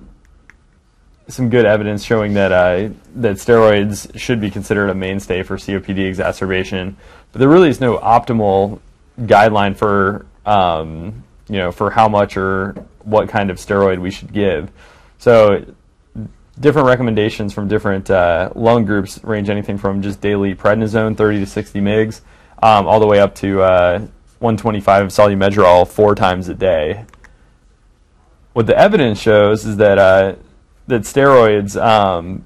some 1.28 1.50
good 1.50 1.66
evidence 1.66 2.04
showing 2.04 2.34
that 2.36 2.54
uh, 2.54 2.90
that 3.16 3.36
steroids 3.36 4.18
should 4.18 4.40
be 4.40 4.50
considered 4.50 4.90
a 4.90 4.96
mainstay 4.96 5.44
for 5.44 5.58
COPD 5.58 6.08
exacerbation, 6.08 6.96
but 7.34 7.40
there 7.40 7.50
really 7.50 7.70
is 7.70 7.82
no 7.82 7.98
optimal 7.98 8.80
guideline 9.20 9.76
for 9.76 10.26
um, 10.46 11.24
you 11.52 11.58
know 11.58 11.72
for 11.72 11.92
how 11.92 12.08
much 12.08 12.38
or 12.38 12.72
what 13.04 13.28
kind 13.28 13.52
of 13.52 13.58
steroid 13.58 14.00
we 14.00 14.10
should 14.10 14.32
give. 14.32 14.72
So 15.20 15.66
different 16.60 16.88
recommendations 16.88 17.54
from 17.54 17.68
different 17.68 18.10
uh, 18.10 18.52
lung 18.56 18.86
groups 18.86 19.22
range 19.24 19.50
anything 19.50 19.78
from 19.78 20.02
just 20.02 20.22
daily 20.22 20.56
prednisone, 20.56 21.18
30 21.18 21.40
to 21.40 21.46
60 21.46 21.80
mgs, 21.82 22.22
um, 22.64 22.88
all 22.88 23.00
the 23.00 23.08
way 23.08 23.20
up 23.20 23.36
to 23.36 23.62
uh, 23.62 24.00
125 24.40 25.08
Solu-Medrol 25.08 25.88
four 25.88 26.16
times 26.16 26.48
a 26.48 26.54
day. 26.54 27.06
What 28.54 28.68
the 28.68 28.78
evidence 28.78 29.20
shows 29.20 29.66
is 29.66 29.78
that 29.78 29.98
uh, 29.98 30.36
that 30.88 31.02
steroids 31.02 31.82
um, 31.82 32.46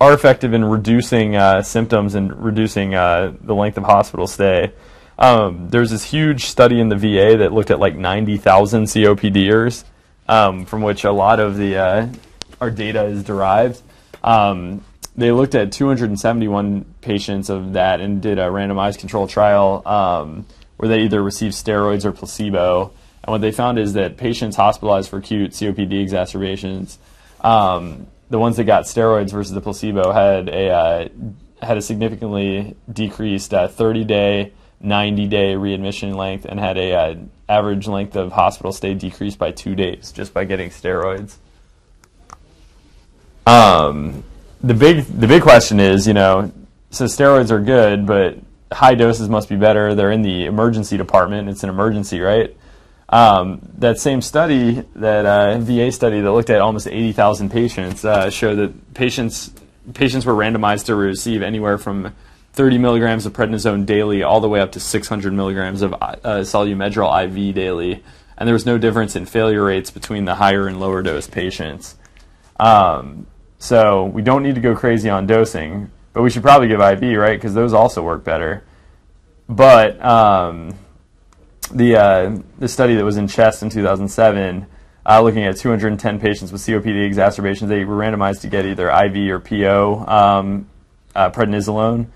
are 0.00 0.14
effective 0.14 0.54
in 0.54 0.64
reducing 0.64 1.36
uh, 1.36 1.62
symptoms 1.62 2.14
and 2.14 2.34
reducing 2.42 2.94
uh, 2.94 3.34
the 3.42 3.54
length 3.54 3.76
of 3.76 3.84
hospital 3.84 4.26
stay. 4.26 4.72
Um, 5.18 5.68
there's 5.68 5.90
this 5.90 6.04
huge 6.04 6.44
study 6.44 6.80
in 6.80 6.88
the 6.88 6.96
VA 6.96 7.38
that 7.38 7.52
looked 7.52 7.70
at 7.70 7.80
like 7.80 7.96
90,000 7.96 8.84
COPDers 8.84 9.84
um, 10.28 10.66
from 10.66 10.82
which 10.82 11.04
a 11.04 11.12
lot 11.12 11.40
of 11.40 11.56
the 11.56 11.76
uh, 11.76 12.08
our 12.60 12.70
data 12.70 13.04
is 13.04 13.24
derived. 13.24 13.82
Um, 14.22 14.84
they 15.16 15.32
looked 15.32 15.54
at 15.54 15.72
271 15.72 16.84
patients 17.00 17.50
of 17.50 17.72
that 17.72 18.00
and 18.00 18.22
did 18.22 18.38
a 18.38 18.42
randomized 18.42 18.98
control 18.98 19.26
trial 19.26 19.82
um, 19.86 20.46
where 20.76 20.88
they 20.88 21.02
either 21.02 21.22
received 21.22 21.54
steroids 21.54 22.04
or 22.04 22.12
placebo. 22.12 22.92
And 23.24 23.32
what 23.32 23.40
they 23.40 23.50
found 23.50 23.78
is 23.78 23.94
that 23.94 24.16
patients 24.16 24.54
hospitalized 24.54 25.10
for 25.10 25.18
acute 25.18 25.50
COPD 25.50 26.00
exacerbations, 26.00 26.98
um, 27.40 28.06
the 28.30 28.38
ones 28.38 28.56
that 28.58 28.64
got 28.64 28.84
steroids 28.84 29.32
versus 29.32 29.52
the 29.52 29.60
placebo 29.60 30.12
had 30.12 30.48
a 30.48 30.70
uh, 30.70 31.08
had 31.60 31.76
a 31.76 31.82
significantly 31.82 32.76
decreased 32.92 33.50
30 33.50 34.00
uh, 34.00 34.04
day, 34.04 34.52
90 34.80 35.26
day 35.26 35.56
readmission 35.56 36.14
length, 36.14 36.44
and 36.44 36.58
had 36.58 36.78
a 36.78 36.94
uh, 36.94 37.14
average 37.48 37.88
length 37.88 38.16
of 38.16 38.32
hospital 38.32 38.72
stay 38.72 38.94
decreased 38.94 39.38
by 39.38 39.50
two 39.50 39.74
days 39.74 40.12
just 40.12 40.32
by 40.34 40.44
getting 40.44 40.70
steroids. 40.70 41.36
Um, 43.46 44.24
the 44.62 44.74
big 44.74 45.04
the 45.04 45.26
big 45.26 45.42
question 45.42 45.80
is, 45.80 46.06
you 46.06 46.14
know, 46.14 46.52
so 46.90 47.04
steroids 47.06 47.50
are 47.50 47.60
good, 47.60 48.06
but 48.06 48.38
high 48.70 48.94
doses 48.94 49.28
must 49.28 49.48
be 49.48 49.56
better. 49.56 49.94
They're 49.94 50.12
in 50.12 50.22
the 50.22 50.46
emergency 50.46 50.96
department. 50.96 51.48
It's 51.48 51.62
an 51.62 51.70
emergency, 51.70 52.20
right? 52.20 52.54
Um, 53.08 53.60
that 53.78 53.98
same 53.98 54.20
study, 54.20 54.82
that 54.96 55.24
uh, 55.24 55.58
VA 55.58 55.90
study 55.90 56.20
that 56.20 56.30
looked 56.30 56.50
at 56.50 56.60
almost 56.60 56.86
80,000 56.86 57.50
patients, 57.50 58.04
uh, 58.04 58.28
showed 58.28 58.56
that 58.56 58.94
patients 58.94 59.50
patients 59.94 60.26
were 60.26 60.34
randomized 60.34 60.84
to 60.86 60.94
receive 60.94 61.40
anywhere 61.40 61.78
from 61.78 62.14
30 62.52 62.78
milligrams 62.78 63.26
of 63.26 63.32
prednisone 63.32 63.86
daily 63.86 64.22
all 64.22 64.40
the 64.40 64.48
way 64.48 64.60
up 64.60 64.72
to 64.72 64.80
600 64.80 65.32
milligrams 65.32 65.82
of 65.82 65.92
uh, 65.94 66.16
Solu-Medrol 66.22 67.24
IV 67.24 67.54
daily, 67.54 68.02
and 68.36 68.46
there 68.46 68.54
was 68.54 68.66
no 68.66 68.78
difference 68.78 69.16
in 69.16 69.26
failure 69.26 69.64
rates 69.64 69.90
between 69.90 70.24
the 70.24 70.36
higher 70.36 70.66
and 70.66 70.80
lower 70.80 71.02
dose 71.02 71.28
patients. 71.28 71.96
Um, 72.58 73.26
so 73.58 74.04
we 74.04 74.22
don't 74.22 74.42
need 74.42 74.54
to 74.54 74.60
go 74.60 74.74
crazy 74.74 75.08
on 75.08 75.26
dosing, 75.26 75.90
but 76.12 76.22
we 76.22 76.30
should 76.30 76.42
probably 76.42 76.68
give 76.68 76.80
IV, 76.80 77.18
right? 77.18 77.36
Because 77.36 77.54
those 77.54 77.72
also 77.72 78.02
work 78.02 78.24
better. 78.24 78.64
But 79.48 80.04
um, 80.04 80.74
the 81.72 81.96
uh, 81.96 82.38
the 82.58 82.68
study 82.68 82.94
that 82.94 83.04
was 83.04 83.16
in 83.16 83.28
Chest 83.28 83.62
in 83.62 83.70
2007, 83.70 84.66
uh, 85.06 85.22
looking 85.22 85.44
at 85.44 85.56
210 85.56 86.20
patients 86.20 86.52
with 86.52 86.60
COPD 86.60 87.06
exacerbations, 87.06 87.68
they 87.68 87.84
were 87.84 87.96
randomized 87.96 88.42
to 88.42 88.48
get 88.48 88.66
either 88.66 88.90
IV 88.90 89.30
or 89.30 89.40
PO 89.40 90.04
um, 90.06 90.68
uh, 91.14 91.30
prednisolone, 91.30 92.06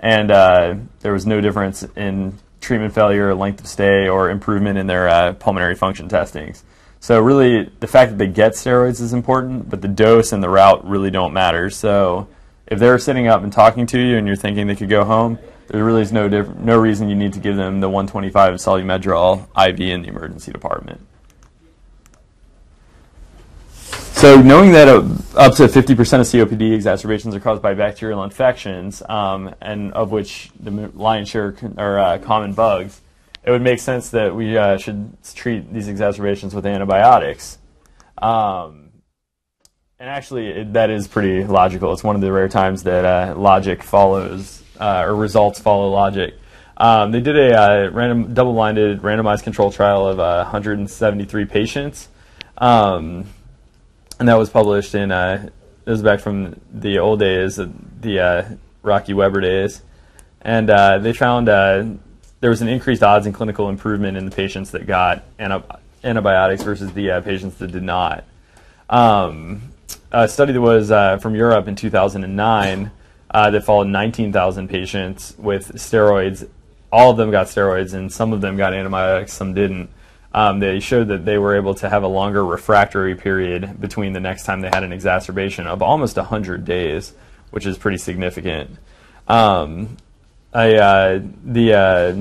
and 0.00 0.30
uh, 0.30 0.74
there 1.00 1.12
was 1.12 1.26
no 1.26 1.40
difference 1.40 1.82
in 1.96 2.38
treatment 2.60 2.94
failure, 2.94 3.34
length 3.34 3.60
of 3.60 3.66
stay, 3.66 4.08
or 4.08 4.30
improvement 4.30 4.78
in 4.78 4.86
their 4.86 5.08
uh, 5.08 5.32
pulmonary 5.34 5.74
function 5.74 6.08
testings. 6.08 6.64
So 7.00 7.20
really, 7.20 7.70
the 7.80 7.86
fact 7.86 8.10
that 8.10 8.18
they 8.18 8.26
get 8.26 8.52
steroids 8.52 9.00
is 9.00 9.12
important, 9.12 9.70
but 9.70 9.82
the 9.82 9.88
dose 9.88 10.32
and 10.32 10.42
the 10.42 10.48
route 10.48 10.86
really 10.86 11.10
don't 11.10 11.32
matter. 11.32 11.70
So 11.70 12.28
if 12.66 12.78
they're 12.78 12.98
sitting 12.98 13.28
up 13.28 13.42
and 13.42 13.52
talking 13.52 13.86
to 13.86 14.00
you 14.00 14.16
and 14.16 14.26
you're 14.26 14.36
thinking 14.36 14.66
they 14.66 14.74
could 14.74 14.88
go 14.88 15.04
home, 15.04 15.38
there 15.68 15.84
really 15.84 16.02
is 16.02 16.12
no 16.12 16.28
diff- 16.28 16.56
no 16.56 16.78
reason 16.78 17.08
you 17.08 17.16
need 17.16 17.32
to 17.34 17.40
give 17.40 17.56
them 17.56 17.80
the 17.80 17.88
125 17.88 18.54
Solu-Medrol 18.54 19.46
IV 19.68 19.80
in 19.80 20.02
the 20.02 20.08
emergency 20.08 20.52
department. 20.52 21.00
So 24.26 24.42
knowing 24.42 24.72
that 24.72 24.88
uh, 24.88 25.02
up 25.36 25.54
to 25.54 25.68
50% 25.68 25.78
of 25.86 26.50
COPD 26.50 26.74
exacerbations 26.74 27.36
are 27.36 27.38
caused 27.38 27.62
by 27.62 27.74
bacterial 27.74 28.24
infections, 28.24 29.00
um, 29.08 29.54
and 29.60 29.92
of 29.92 30.10
which 30.10 30.50
the 30.58 30.72
lion's 30.96 31.28
share 31.28 31.54
are 31.78 32.00
uh, 32.00 32.18
common 32.18 32.52
bugs, 32.52 33.00
it 33.44 33.52
would 33.52 33.62
make 33.62 33.78
sense 33.78 34.10
that 34.10 34.34
we 34.34 34.58
uh, 34.58 34.78
should 34.78 35.16
treat 35.36 35.72
these 35.72 35.86
exacerbations 35.86 36.56
with 36.56 36.66
antibiotics. 36.66 37.58
Um, 38.18 38.90
and 40.00 40.10
actually, 40.10 40.48
it, 40.48 40.72
that 40.72 40.90
is 40.90 41.06
pretty 41.06 41.44
logical. 41.44 41.92
It's 41.92 42.02
one 42.02 42.16
of 42.16 42.20
the 42.20 42.32
rare 42.32 42.48
times 42.48 42.82
that 42.82 43.04
uh, 43.04 43.38
logic 43.38 43.84
follows 43.84 44.60
uh, 44.80 45.04
or 45.06 45.14
results 45.14 45.60
follow 45.60 45.88
logic. 45.90 46.34
Um, 46.76 47.12
they 47.12 47.20
did 47.20 47.38
a 47.38 47.56
uh, 47.56 47.90
random, 47.90 48.34
double-blinded, 48.34 49.02
randomized 49.02 49.44
control 49.44 49.70
trial 49.70 50.08
of 50.08 50.18
173 50.18 51.42
uh, 51.44 51.46
patients, 51.46 52.08
um, 52.58 53.26
and 54.18 54.28
that 54.28 54.38
was 54.38 54.50
published 54.50 54.94
in. 54.94 55.10
Uh, 55.10 55.50
this 55.84 55.92
was 55.92 56.02
back 56.02 56.20
from 56.20 56.60
the 56.72 56.98
old 56.98 57.20
days, 57.20 57.56
the 58.00 58.20
uh, 58.20 58.48
Rocky 58.82 59.14
Weber 59.14 59.40
days, 59.40 59.82
and 60.42 60.68
they 60.68 61.12
found 61.12 61.48
there 61.48 62.50
was 62.50 62.62
an 62.62 62.68
increased 62.68 63.02
odds 63.02 63.26
in 63.26 63.32
clinical 63.32 63.68
improvement 63.68 64.16
in 64.16 64.24
the 64.24 64.30
patients 64.30 64.70
that 64.72 64.86
got 64.86 65.24
antibiotics 66.04 66.62
versus 66.62 66.92
the 66.92 67.10
uh, 67.10 67.20
patients 67.20 67.56
that 67.56 67.72
did 67.72 67.82
not. 67.82 68.24
Um, 68.88 69.72
a 70.12 70.28
study 70.28 70.52
that 70.52 70.60
was 70.60 70.90
uh, 70.90 71.18
from 71.18 71.34
Europe 71.34 71.66
in 71.68 71.74
2009 71.74 72.90
uh, 73.30 73.50
that 73.50 73.64
followed 73.64 73.88
19,000 73.88 74.68
patients 74.68 75.34
with 75.38 75.72
steroids. 75.74 76.48
All 76.92 77.10
of 77.10 77.16
them 77.16 77.30
got 77.30 77.48
steroids, 77.48 77.94
and 77.94 78.12
some 78.12 78.32
of 78.32 78.40
them 78.40 78.56
got 78.56 78.72
antibiotics, 78.72 79.32
some 79.32 79.54
didn't. 79.54 79.90
Um, 80.36 80.58
they 80.58 80.80
showed 80.80 81.08
that 81.08 81.24
they 81.24 81.38
were 81.38 81.56
able 81.56 81.74
to 81.76 81.88
have 81.88 82.02
a 82.02 82.08
longer 82.08 82.44
refractory 82.44 83.14
period 83.14 83.80
between 83.80 84.12
the 84.12 84.20
next 84.20 84.44
time 84.44 84.60
they 84.60 84.68
had 84.68 84.84
an 84.84 84.92
exacerbation 84.92 85.66
of 85.66 85.80
almost 85.80 86.18
100 86.18 86.62
days, 86.62 87.14
which 87.52 87.64
is 87.64 87.78
pretty 87.78 87.96
significant. 87.96 88.76
Um, 89.28 89.96
I, 90.52 90.74
uh, 90.74 91.22
the 91.42 91.72
uh, 91.72 92.16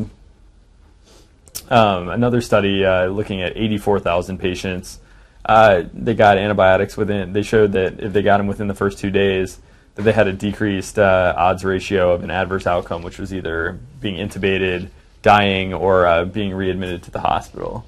um, 1.70 2.08
another 2.08 2.40
study 2.40 2.86
uh, 2.86 3.08
looking 3.08 3.42
at 3.42 3.58
84,000 3.58 4.38
patients. 4.38 5.00
Uh, 5.44 5.84
they 5.94 6.14
got 6.14 6.38
antibiotics 6.38 6.96
within. 6.96 7.34
They 7.34 7.44
showed 7.44 7.74
that 7.74 8.00
if 8.00 8.14
they 8.14 8.22
got 8.22 8.38
them 8.38 8.48
within 8.48 8.70
the 8.70 8.74
first 8.74 8.98
two 8.98 9.12
days, 9.12 9.60
that 9.96 10.04
they 10.04 10.14
had 10.14 10.28
a 10.28 10.34
decreased 10.34 10.98
uh, 10.98 11.34
odds 11.36 11.66
ratio 11.66 12.14
of 12.14 12.24
an 12.24 12.32
adverse 12.32 12.66
outcome, 12.66 13.04
which 13.04 13.20
was 13.20 13.34
either 13.34 13.78
being 14.00 14.16
intubated, 14.16 14.88
dying, 15.22 15.74
or 15.74 16.08
uh, 16.08 16.24
being 16.24 16.54
readmitted 16.54 17.04
to 17.04 17.12
the 17.12 17.20
hospital. 17.20 17.86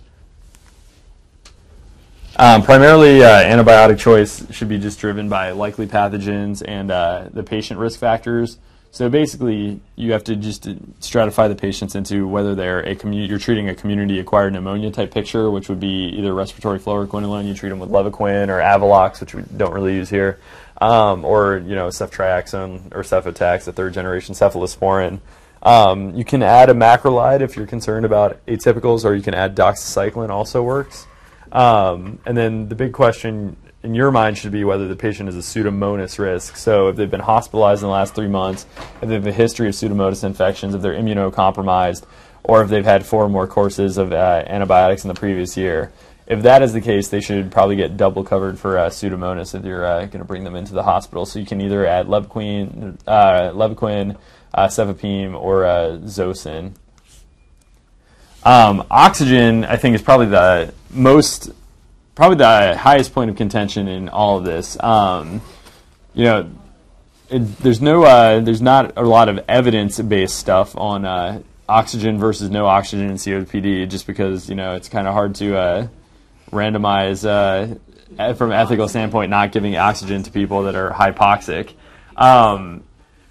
Um, 2.39 2.61
primarily, 2.61 3.23
uh, 3.23 3.43
antibiotic 3.43 3.97
choice 3.97 4.45
should 4.51 4.69
be 4.69 4.77
just 4.77 4.99
driven 4.99 5.27
by 5.27 5.51
likely 5.51 5.87
pathogens 5.87 6.61
and 6.65 6.91
uh, 6.91 7.29
the 7.33 7.41
patient 7.41 7.79
risk 7.79 7.99
factors. 7.99 8.59
So 8.91 9.09
basically, 9.09 9.79
you 9.95 10.11
have 10.11 10.23
to 10.25 10.35
just 10.35 10.65
stratify 10.99 11.49
the 11.49 11.55
patients 11.55 11.95
into 11.95 12.27
whether 12.27 12.53
they're 12.53 12.81
a 12.81 12.95
commu- 12.95 13.27
you're 13.27 13.39
treating 13.39 13.69
a 13.69 13.75
community-acquired 13.75 14.53
pneumonia 14.53 14.91
type 14.91 15.11
picture, 15.11 15.49
which 15.49 15.67
would 15.67 15.79
be 15.79 16.09
either 16.09 16.31
respiratory 16.31 16.77
fluoroquinolone, 16.77 17.47
you 17.47 17.55
treat 17.55 17.69
them 17.69 17.79
with 17.79 17.89
Levaquin 17.89 18.49
or 18.49 18.59
Avelox, 18.59 19.19
which 19.19 19.33
we 19.33 19.41
don't 19.57 19.73
really 19.73 19.95
use 19.95 20.09
here, 20.09 20.39
um, 20.79 21.25
or 21.25 21.57
you 21.57 21.73
know 21.73 21.87
ceftriaxone 21.87 22.93
or 22.95 23.01
cefotax, 23.01 23.67
a 23.67 23.73
third-generation 23.73 24.35
cephalosporin. 24.35 25.21
Um, 25.63 26.13
you 26.15 26.23
can 26.23 26.43
add 26.43 26.69
a 26.69 26.73
macrolide 26.73 27.41
if 27.41 27.55
you're 27.55 27.65
concerned 27.65 28.05
about 28.05 28.45
atypicals, 28.45 29.05
or 29.05 29.15
you 29.15 29.23
can 29.23 29.33
add 29.33 29.55
doxycycline. 29.55 30.29
Also 30.29 30.61
works. 30.61 31.07
Um, 31.51 32.19
and 32.25 32.37
then 32.37 32.69
the 32.69 32.75
big 32.75 32.93
question 32.93 33.55
in 33.83 33.93
your 33.93 34.11
mind 34.11 34.37
should 34.37 34.51
be 34.51 34.63
whether 34.63 34.87
the 34.87 34.95
patient 34.95 35.29
is 35.29 35.35
a 35.35 35.39
pseudomonas 35.39 36.19
risk. 36.19 36.57
So 36.57 36.89
if 36.89 36.95
they've 36.95 37.09
been 37.09 37.19
hospitalized 37.19 37.81
in 37.83 37.87
the 37.87 37.93
last 37.93 38.15
three 38.15 38.27
months, 38.27 38.65
if 39.01 39.07
they 39.07 39.15
have 39.15 39.27
a 39.27 39.31
history 39.31 39.67
of 39.67 39.75
pseudomonas 39.75 40.23
infections, 40.23 40.75
if 40.75 40.81
they're 40.81 40.93
immunocompromised, 40.93 42.05
or 42.43 42.63
if 42.63 42.69
they've 42.69 42.85
had 42.85 43.05
four 43.05 43.25
or 43.25 43.29
more 43.29 43.45
courses 43.45 43.97
of 43.97 44.11
uh, 44.11 44.43
antibiotics 44.47 45.03
in 45.03 45.09
the 45.09 45.13
previous 45.13 45.57
year. 45.57 45.91
If 46.25 46.41
that 46.43 46.61
is 46.61 46.73
the 46.73 46.81
case, 46.81 47.07
they 47.07 47.21
should 47.21 47.51
probably 47.51 47.77
get 47.77 47.95
double 47.95 48.23
covered 48.23 48.59
for 48.59 48.77
uh, 48.77 48.89
pseudomonas 48.89 49.57
if 49.57 49.63
you're 49.63 49.85
uh, 49.85 49.99
going 49.99 50.19
to 50.19 50.25
bring 50.25 50.43
them 50.43 50.55
into 50.55 50.73
the 50.73 50.83
hospital. 50.83 51.25
So 51.25 51.39
you 51.39 51.45
can 51.45 51.61
either 51.61 51.85
add 51.85 52.07
Levaquin, 52.07 52.99
uh, 53.07 53.51
Levaquin 53.53 54.17
uh, 54.53 54.67
Cefepime, 54.67 55.39
or 55.39 55.65
uh, 55.65 55.99
Zosyn. 56.03 56.73
Um, 58.43 58.85
oxygen, 58.91 59.65
I 59.65 59.77
think, 59.77 59.95
is 59.95 60.01
probably 60.01 60.27
the 60.27 60.73
most 60.89 61.51
probably 62.15 62.37
the 62.37 62.77
highest 62.77 63.13
point 63.13 63.29
of 63.29 63.35
contention 63.35 63.87
in 63.87 64.09
all 64.09 64.37
of 64.37 64.43
this. 64.43 64.81
Um, 64.81 65.41
you 66.13 66.23
know, 66.23 66.49
it, 67.29 67.39
there's 67.59 67.81
no, 67.81 68.03
uh, 68.03 68.39
there's 68.39 68.61
not 68.61 68.97
a 68.97 69.03
lot 69.03 69.29
of 69.29 69.39
evidence-based 69.47 70.35
stuff 70.35 70.75
on 70.75 71.05
uh, 71.05 71.41
oxygen 71.69 72.17
versus 72.17 72.49
no 72.49 72.65
oxygen 72.65 73.09
in 73.09 73.15
COPD, 73.15 73.89
just 73.89 74.07
because 74.07 74.49
you 74.49 74.55
know 74.55 74.75
it's 74.75 74.89
kind 74.89 75.07
of 75.07 75.13
hard 75.13 75.35
to 75.35 75.57
uh, 75.57 75.87
randomize 76.51 77.25
uh, 77.27 78.33
from 78.33 78.51
an 78.51 78.57
ethical 78.57 78.87
standpoint, 78.87 79.29
not 79.29 79.51
giving 79.51 79.75
oxygen 79.75 80.23
to 80.23 80.31
people 80.31 80.63
that 80.63 80.75
are 80.75 80.91
hypoxic. 80.91 81.73
Um, 82.15 82.83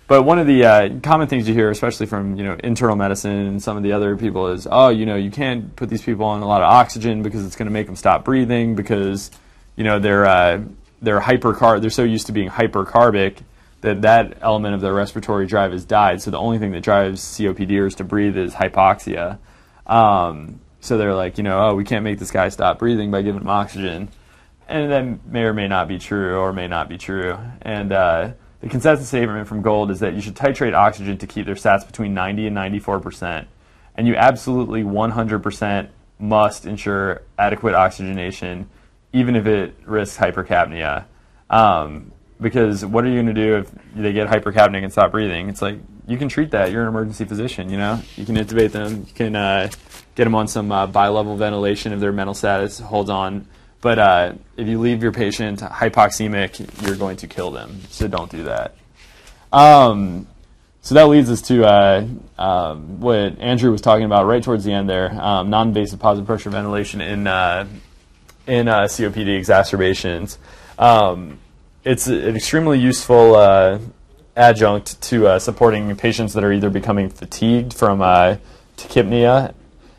but 0.08 0.22
one 0.22 0.38
of 0.38 0.46
the 0.46 0.64
uh, 0.64 1.00
common 1.02 1.28
things 1.28 1.48
you 1.48 1.54
hear, 1.54 1.70
especially 1.70 2.06
from 2.06 2.36
you 2.36 2.44
know 2.44 2.56
internal 2.62 2.96
medicine 2.96 3.46
and 3.46 3.62
some 3.62 3.76
of 3.76 3.82
the 3.82 3.92
other 3.92 4.16
people, 4.16 4.48
is 4.48 4.66
oh 4.70 4.88
you 4.88 5.06
know 5.06 5.16
you 5.16 5.30
can't 5.30 5.74
put 5.76 5.88
these 5.88 6.02
people 6.02 6.24
on 6.26 6.42
a 6.42 6.46
lot 6.46 6.62
of 6.62 6.68
oxygen 6.70 7.22
because 7.22 7.44
it's 7.44 7.56
going 7.56 7.66
to 7.66 7.72
make 7.72 7.86
them 7.86 7.96
stop 7.96 8.24
breathing 8.24 8.74
because 8.74 9.30
you 9.76 9.84
know 9.84 9.98
they're 9.98 10.26
uh, 10.26 10.60
they're 11.02 11.20
hypercar 11.20 11.80
they're 11.80 11.90
so 11.90 12.04
used 12.04 12.26
to 12.26 12.32
being 12.32 12.48
hypercarbic 12.48 13.38
that 13.82 14.02
that 14.02 14.38
element 14.40 14.74
of 14.74 14.80
their 14.80 14.94
respiratory 14.94 15.46
drive 15.46 15.72
has 15.72 15.84
died. 15.84 16.20
So 16.22 16.30
the 16.30 16.38
only 16.38 16.58
thing 16.58 16.72
that 16.72 16.82
drives 16.82 17.20
COPDers 17.22 17.96
to 17.96 18.04
breathe 18.04 18.36
is 18.36 18.54
hypoxia. 18.54 19.38
Um, 19.86 20.60
So 20.80 20.98
they're 20.98 21.14
like, 21.14 21.36
you 21.36 21.44
know, 21.44 21.68
oh, 21.68 21.74
we 21.74 21.84
can't 21.84 22.04
make 22.04 22.18
this 22.18 22.30
guy 22.30 22.48
stop 22.48 22.78
breathing 22.78 23.10
by 23.10 23.22
giving 23.22 23.40
him 23.40 23.48
oxygen. 23.48 24.08
And 24.68 24.90
that 24.90 25.26
may 25.26 25.42
or 25.42 25.52
may 25.52 25.68
not 25.68 25.88
be 25.88 25.98
true 25.98 26.36
or 26.36 26.52
may 26.52 26.68
not 26.68 26.88
be 26.88 26.96
true. 26.96 27.36
And 27.62 27.92
uh, 27.92 28.32
the 28.60 28.68
consensus 28.68 29.08
statement 29.08 29.46
from 29.46 29.62
Gold 29.62 29.90
is 29.90 30.00
that 30.00 30.14
you 30.14 30.20
should 30.20 30.34
titrate 30.34 30.74
oxygen 30.74 31.18
to 31.18 31.26
keep 31.26 31.46
their 31.46 31.54
stats 31.54 31.86
between 31.86 32.14
90 32.14 32.46
and 32.46 32.56
94%. 32.56 33.46
And 33.96 34.06
you 34.06 34.14
absolutely 34.16 34.82
100% 34.82 35.88
must 36.18 36.66
ensure 36.66 37.22
adequate 37.38 37.74
oxygenation, 37.74 38.68
even 39.12 39.36
if 39.36 39.46
it 39.46 39.74
risks 39.84 40.16
hypercapnia. 40.16 41.04
Um, 41.50 42.12
because 42.40 42.84
what 42.84 43.04
are 43.04 43.08
you 43.08 43.14
going 43.14 43.34
to 43.34 43.34
do 43.34 43.56
if 43.56 43.70
they 43.94 44.12
get 44.12 44.28
hypercapnic 44.28 44.82
and 44.82 44.92
stop 44.92 45.12
breathing? 45.12 45.48
It's 45.48 45.62
like 45.62 45.78
you 46.06 46.18
can 46.18 46.28
treat 46.28 46.50
that. 46.50 46.70
You're 46.70 46.82
an 46.82 46.88
emergency 46.88 47.24
physician. 47.24 47.70
You 47.70 47.78
know, 47.78 48.00
you 48.16 48.24
can 48.24 48.36
intubate 48.36 48.72
them. 48.72 49.04
You 49.06 49.14
can 49.14 49.36
uh, 49.36 49.70
get 50.14 50.24
them 50.24 50.34
on 50.34 50.48
some 50.48 50.70
uh, 50.70 50.86
bilevel 50.86 51.36
ventilation 51.36 51.92
if 51.92 52.00
their 52.00 52.12
mental 52.12 52.34
status 52.34 52.78
holds 52.78 53.10
on. 53.10 53.46
But 53.86 54.00
uh, 54.00 54.32
if 54.56 54.66
you 54.66 54.80
leave 54.80 55.00
your 55.00 55.12
patient 55.12 55.60
hypoxemic, 55.60 56.84
you're 56.84 56.96
going 56.96 57.18
to 57.18 57.28
kill 57.28 57.52
them. 57.52 57.82
So 57.88 58.08
don't 58.08 58.28
do 58.28 58.42
that. 58.42 58.74
Um, 59.52 60.26
so 60.80 60.96
that 60.96 61.04
leads 61.04 61.30
us 61.30 61.40
to 61.42 61.64
uh, 61.64 62.04
um, 62.36 62.98
what 62.98 63.38
Andrew 63.38 63.70
was 63.70 63.80
talking 63.80 64.04
about 64.04 64.26
right 64.26 64.42
towards 64.42 64.64
the 64.64 64.72
end 64.72 64.90
there: 64.90 65.12
um, 65.22 65.50
non-invasive 65.50 66.00
positive 66.00 66.26
pressure 66.26 66.50
ventilation 66.50 67.00
in 67.00 67.28
uh, 67.28 67.68
in 68.48 68.66
uh, 68.66 68.86
COPD 68.86 69.38
exacerbations. 69.38 70.36
Um, 70.80 71.38
it's 71.84 72.08
an 72.08 72.34
extremely 72.34 72.80
useful 72.80 73.36
uh, 73.36 73.78
adjunct 74.34 75.00
to 75.02 75.28
uh, 75.28 75.38
supporting 75.38 75.94
patients 75.94 76.32
that 76.32 76.42
are 76.42 76.50
either 76.52 76.70
becoming 76.70 77.08
fatigued 77.08 77.72
from 77.72 78.00
tachypnea. 78.00 79.54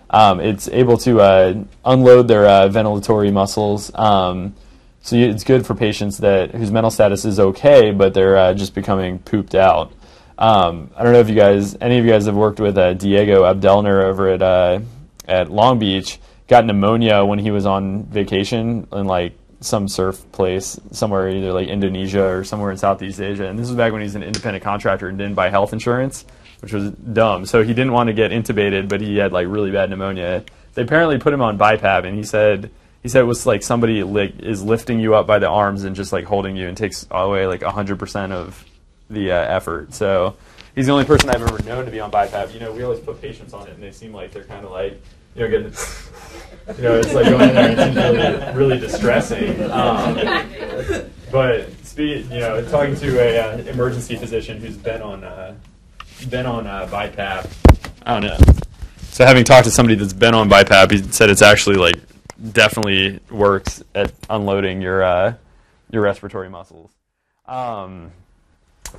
Um, 0.10 0.40
it's 0.40 0.68
able 0.70 0.98
to 1.00 1.22
uh, 1.22 1.64
unload 1.84 2.28
their 2.28 2.46
uh, 2.46 2.70
ventilatory 2.70 3.32
muscles. 3.32 3.92
Um, 3.94 4.56
so 5.02 5.16
it's 5.16 5.44
good 5.44 5.66
for 5.66 5.76
patients 5.76 6.18
that 6.20 6.52
whose 6.52 6.72
mental 6.72 6.92
status 6.92 7.26
is 7.26 7.40
okay, 7.40 7.92
but 7.92 8.14
they're 8.14 8.38
uh, 8.38 8.54
just 8.54 8.74
becoming 8.74 9.20
pooped 9.20 9.56
out. 9.56 9.92
Um, 10.38 10.92
I 10.96 11.04
don't 11.04 11.14
know 11.14 11.20
if 11.20 11.30
you 11.30 11.36
guys, 11.36 11.76
any 11.82 11.98
of 11.98 12.06
you 12.06 12.12
guys 12.12 12.26
have 12.26 12.36
worked 12.36 12.60
with 12.60 12.78
uh, 12.78 12.94
Diego 12.94 13.44
Abdelner 13.44 14.04
over 14.04 14.30
at 14.30 14.42
at 15.28 15.52
Long 15.52 15.80
Beach. 15.80 16.20
Got 16.48 16.66
pneumonia 16.66 17.26
when 17.26 17.40
he 17.40 17.52
was 17.52 17.66
on 17.66 18.06
vacation 18.06 18.88
in 18.92 19.06
like 19.06 19.38
some 19.60 19.88
surf 19.88 20.24
place 20.32 20.80
somewhere, 20.92 21.30
either 21.30 21.52
like 21.52 21.68
Indonesia 21.68 22.24
or 22.24 22.44
somewhere 22.44 22.72
in 22.72 22.78
Southeast 22.78 23.20
Asia. 23.20 23.48
And 23.48 23.58
this 23.58 23.68
was 23.68 23.76
back 23.76 23.92
when 23.92 24.02
he 24.02 24.06
was 24.06 24.16
an 24.16 24.24
independent 24.24 24.64
contractor 24.64 25.10
and 25.10 25.18
didn't 25.18 25.36
buy 25.36 25.50
health 25.50 25.74
insurance, 25.74 26.26
which 26.60 26.74
was 26.74 26.92
dumb. 26.92 27.46
So 27.46 27.64
he 27.64 27.74
didn't 27.74 27.94
want 27.94 28.08
to 28.08 28.14
get 28.14 28.32
intubated, 28.32 28.90
but 28.90 29.02
he 29.02 29.18
had 29.18 29.32
like 29.32 29.48
really 29.48 29.72
bad 29.72 29.90
pneumonia. 29.90 30.44
They 30.74 30.82
apparently 30.84 31.18
put 31.18 31.34
him 31.34 31.42
on 31.42 31.58
BiPAP, 31.58 32.06
and 32.06 32.16
he 32.16 32.24
said 32.24 32.72
he 33.04 33.10
said 33.10 33.22
it 33.22 33.26
was 33.26 33.46
like 33.46 33.64
somebody 33.64 34.04
li- 34.04 34.36
is 34.40 34.64
lifting 34.64 35.00
you 35.00 35.16
up 35.16 35.28
by 35.28 35.40
the 35.40 35.48
arms 35.48 35.84
and 35.84 35.96
just 35.96 36.12
like 36.12 36.26
holding 36.26 36.56
you 36.56 36.68
and 36.68 36.76
takes 36.76 37.08
away 37.12 37.48
like 37.48 37.62
100% 37.62 38.32
of 38.32 38.66
the 39.10 39.32
uh, 39.32 39.36
effort. 39.36 39.94
So 39.94 40.36
he's 40.76 40.88
the 40.88 40.92
only 40.92 41.06
person 41.06 41.30
I've 41.30 41.42
ever 41.42 41.62
known 41.64 41.86
to 41.86 41.92
be 41.92 42.00
on 42.00 42.12
BiPAP. 42.12 42.54
You 42.54 42.60
know, 42.60 42.72
we 42.74 42.84
always 42.84 43.00
put 43.00 43.22
patients 43.22 43.54
on 43.54 43.68
it, 43.68 43.74
and 43.74 43.84
they 43.84 43.92
seem 43.92 44.14
like 44.14 44.32
they're 44.32 44.44
kind 44.44 44.66
of 44.66 44.72
like 44.72 45.02
you 45.36 45.42
know 45.42 45.50
getting 45.50 45.74
you 46.76 46.84
know, 46.84 46.96
it's 46.96 47.14
like 47.14 47.26
going 47.26 47.50
in 47.50 47.56
there 47.56 47.70
and 47.70 47.98
it's 47.98 48.56
really, 48.56 48.68
really 48.68 48.80
distressing. 48.80 49.64
Um, 49.72 50.16
but 51.32 51.70
you 51.98 52.24
know, 52.30 52.64
talking 52.70 52.96
to 52.96 53.20
a 53.20 53.40
uh, 53.40 53.58
emergency 53.58 54.18
physician 54.18 54.60
who's 54.60 54.78
been 54.78 55.02
on 55.02 55.24
uh, 55.24 55.56
been 56.26 56.46
on 56.46 56.68
uh, 56.68 56.88
BiPAP, 56.88 57.52
I 58.06 58.20
don't 58.20 58.30
know. 58.30 58.54
So 59.12 59.26
having 59.26 59.44
talked 59.44 59.66
to 59.66 59.72
somebody 59.72 59.96
that's 59.96 60.14
been 60.14 60.34
on 60.34 60.50
BiPAP, 60.50 60.92
he 60.92 60.98
said 61.12 61.30
it's 61.30 61.42
actually 61.42 61.78
like 61.78 61.96
definitely 62.52 63.20
works 63.32 63.84
at 63.96 64.14
unloading 64.30 64.82
your 64.82 65.04
uh, 65.04 65.34
your 65.92 66.04
respiratory 66.04 66.50
muscles. 66.50 66.92
Um, 67.48 68.12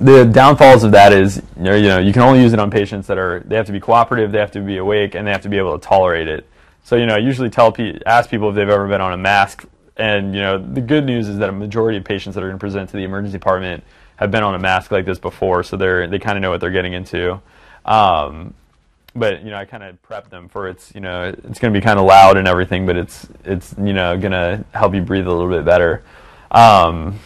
the 0.00 0.24
downfalls 0.24 0.84
of 0.84 0.92
that 0.92 1.12
is 1.12 1.42
you 1.56 1.62
know, 1.62 1.74
you 1.74 1.88
know 1.88 1.98
you 1.98 2.12
can 2.12 2.22
only 2.22 2.42
use 2.42 2.52
it 2.52 2.58
on 2.58 2.70
patients 2.70 3.06
that 3.06 3.18
are 3.18 3.40
they 3.40 3.56
have 3.56 3.66
to 3.66 3.72
be 3.72 3.80
cooperative, 3.80 4.32
they 4.32 4.38
have 4.38 4.52
to 4.52 4.60
be 4.60 4.78
awake, 4.78 5.14
and 5.14 5.26
they 5.26 5.30
have 5.30 5.42
to 5.42 5.48
be 5.48 5.58
able 5.58 5.78
to 5.78 5.86
tolerate 5.86 6.28
it. 6.28 6.48
So 6.84 6.96
you 6.96 7.06
know, 7.06 7.14
I 7.14 7.18
usually 7.18 7.50
tell 7.50 7.70
pe- 7.72 7.98
ask 8.06 8.30
people 8.30 8.48
if 8.48 8.54
they've 8.54 8.68
ever 8.68 8.88
been 8.88 9.00
on 9.00 9.12
a 9.12 9.16
mask, 9.16 9.64
and 9.96 10.34
you 10.34 10.40
know, 10.40 10.58
the 10.58 10.80
good 10.80 11.04
news 11.04 11.28
is 11.28 11.38
that 11.38 11.48
a 11.48 11.52
majority 11.52 11.98
of 11.98 12.04
patients 12.04 12.34
that 12.34 12.42
are 12.42 12.48
going 12.48 12.58
to 12.58 12.60
present 12.60 12.90
to 12.90 12.96
the 12.96 13.04
emergency 13.04 13.38
department 13.38 13.84
have 14.18 14.30
been 14.30 14.42
on 14.42 14.54
a 14.54 14.58
mask 14.58 14.90
like 14.90 15.04
this 15.04 15.18
before, 15.18 15.62
so 15.62 15.76
they're 15.76 16.06
they 16.06 16.18
kind 16.18 16.36
of 16.36 16.42
know 16.42 16.50
what 16.50 16.60
they're 16.60 16.70
getting 16.70 16.92
into. 16.92 17.40
Um, 17.84 18.54
but 19.14 19.42
you 19.42 19.50
know, 19.50 19.56
I 19.56 19.64
kind 19.64 19.82
of 19.82 20.00
prep 20.02 20.30
them 20.30 20.48
for 20.48 20.68
it's 20.68 20.94
you 20.94 21.00
know 21.00 21.24
it's 21.24 21.58
going 21.58 21.72
to 21.72 21.80
be 21.80 21.82
kind 21.82 21.98
of 21.98 22.04
loud 22.04 22.36
and 22.36 22.46
everything, 22.46 22.86
but 22.86 22.96
it's 22.96 23.26
it's 23.44 23.74
you 23.78 23.92
know 23.92 24.18
going 24.18 24.32
to 24.32 24.64
help 24.72 24.94
you 24.94 25.02
breathe 25.02 25.26
a 25.26 25.32
little 25.32 25.50
bit 25.50 25.64
better. 25.64 26.02
Um, 26.50 27.18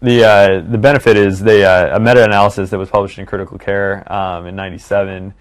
the 0.00 0.24
uh, 0.24 0.60
the 0.60 0.78
benefit 0.78 1.16
is 1.16 1.40
they 1.40 1.64
uh, 1.64 1.96
a 1.96 2.00
meta-analysis 2.00 2.70
that 2.70 2.78
was 2.78 2.90
published 2.90 3.18
in 3.18 3.26
Critical 3.26 3.58
Care 3.58 4.10
um, 4.12 4.46
in 4.46 4.56
'97 4.56 5.34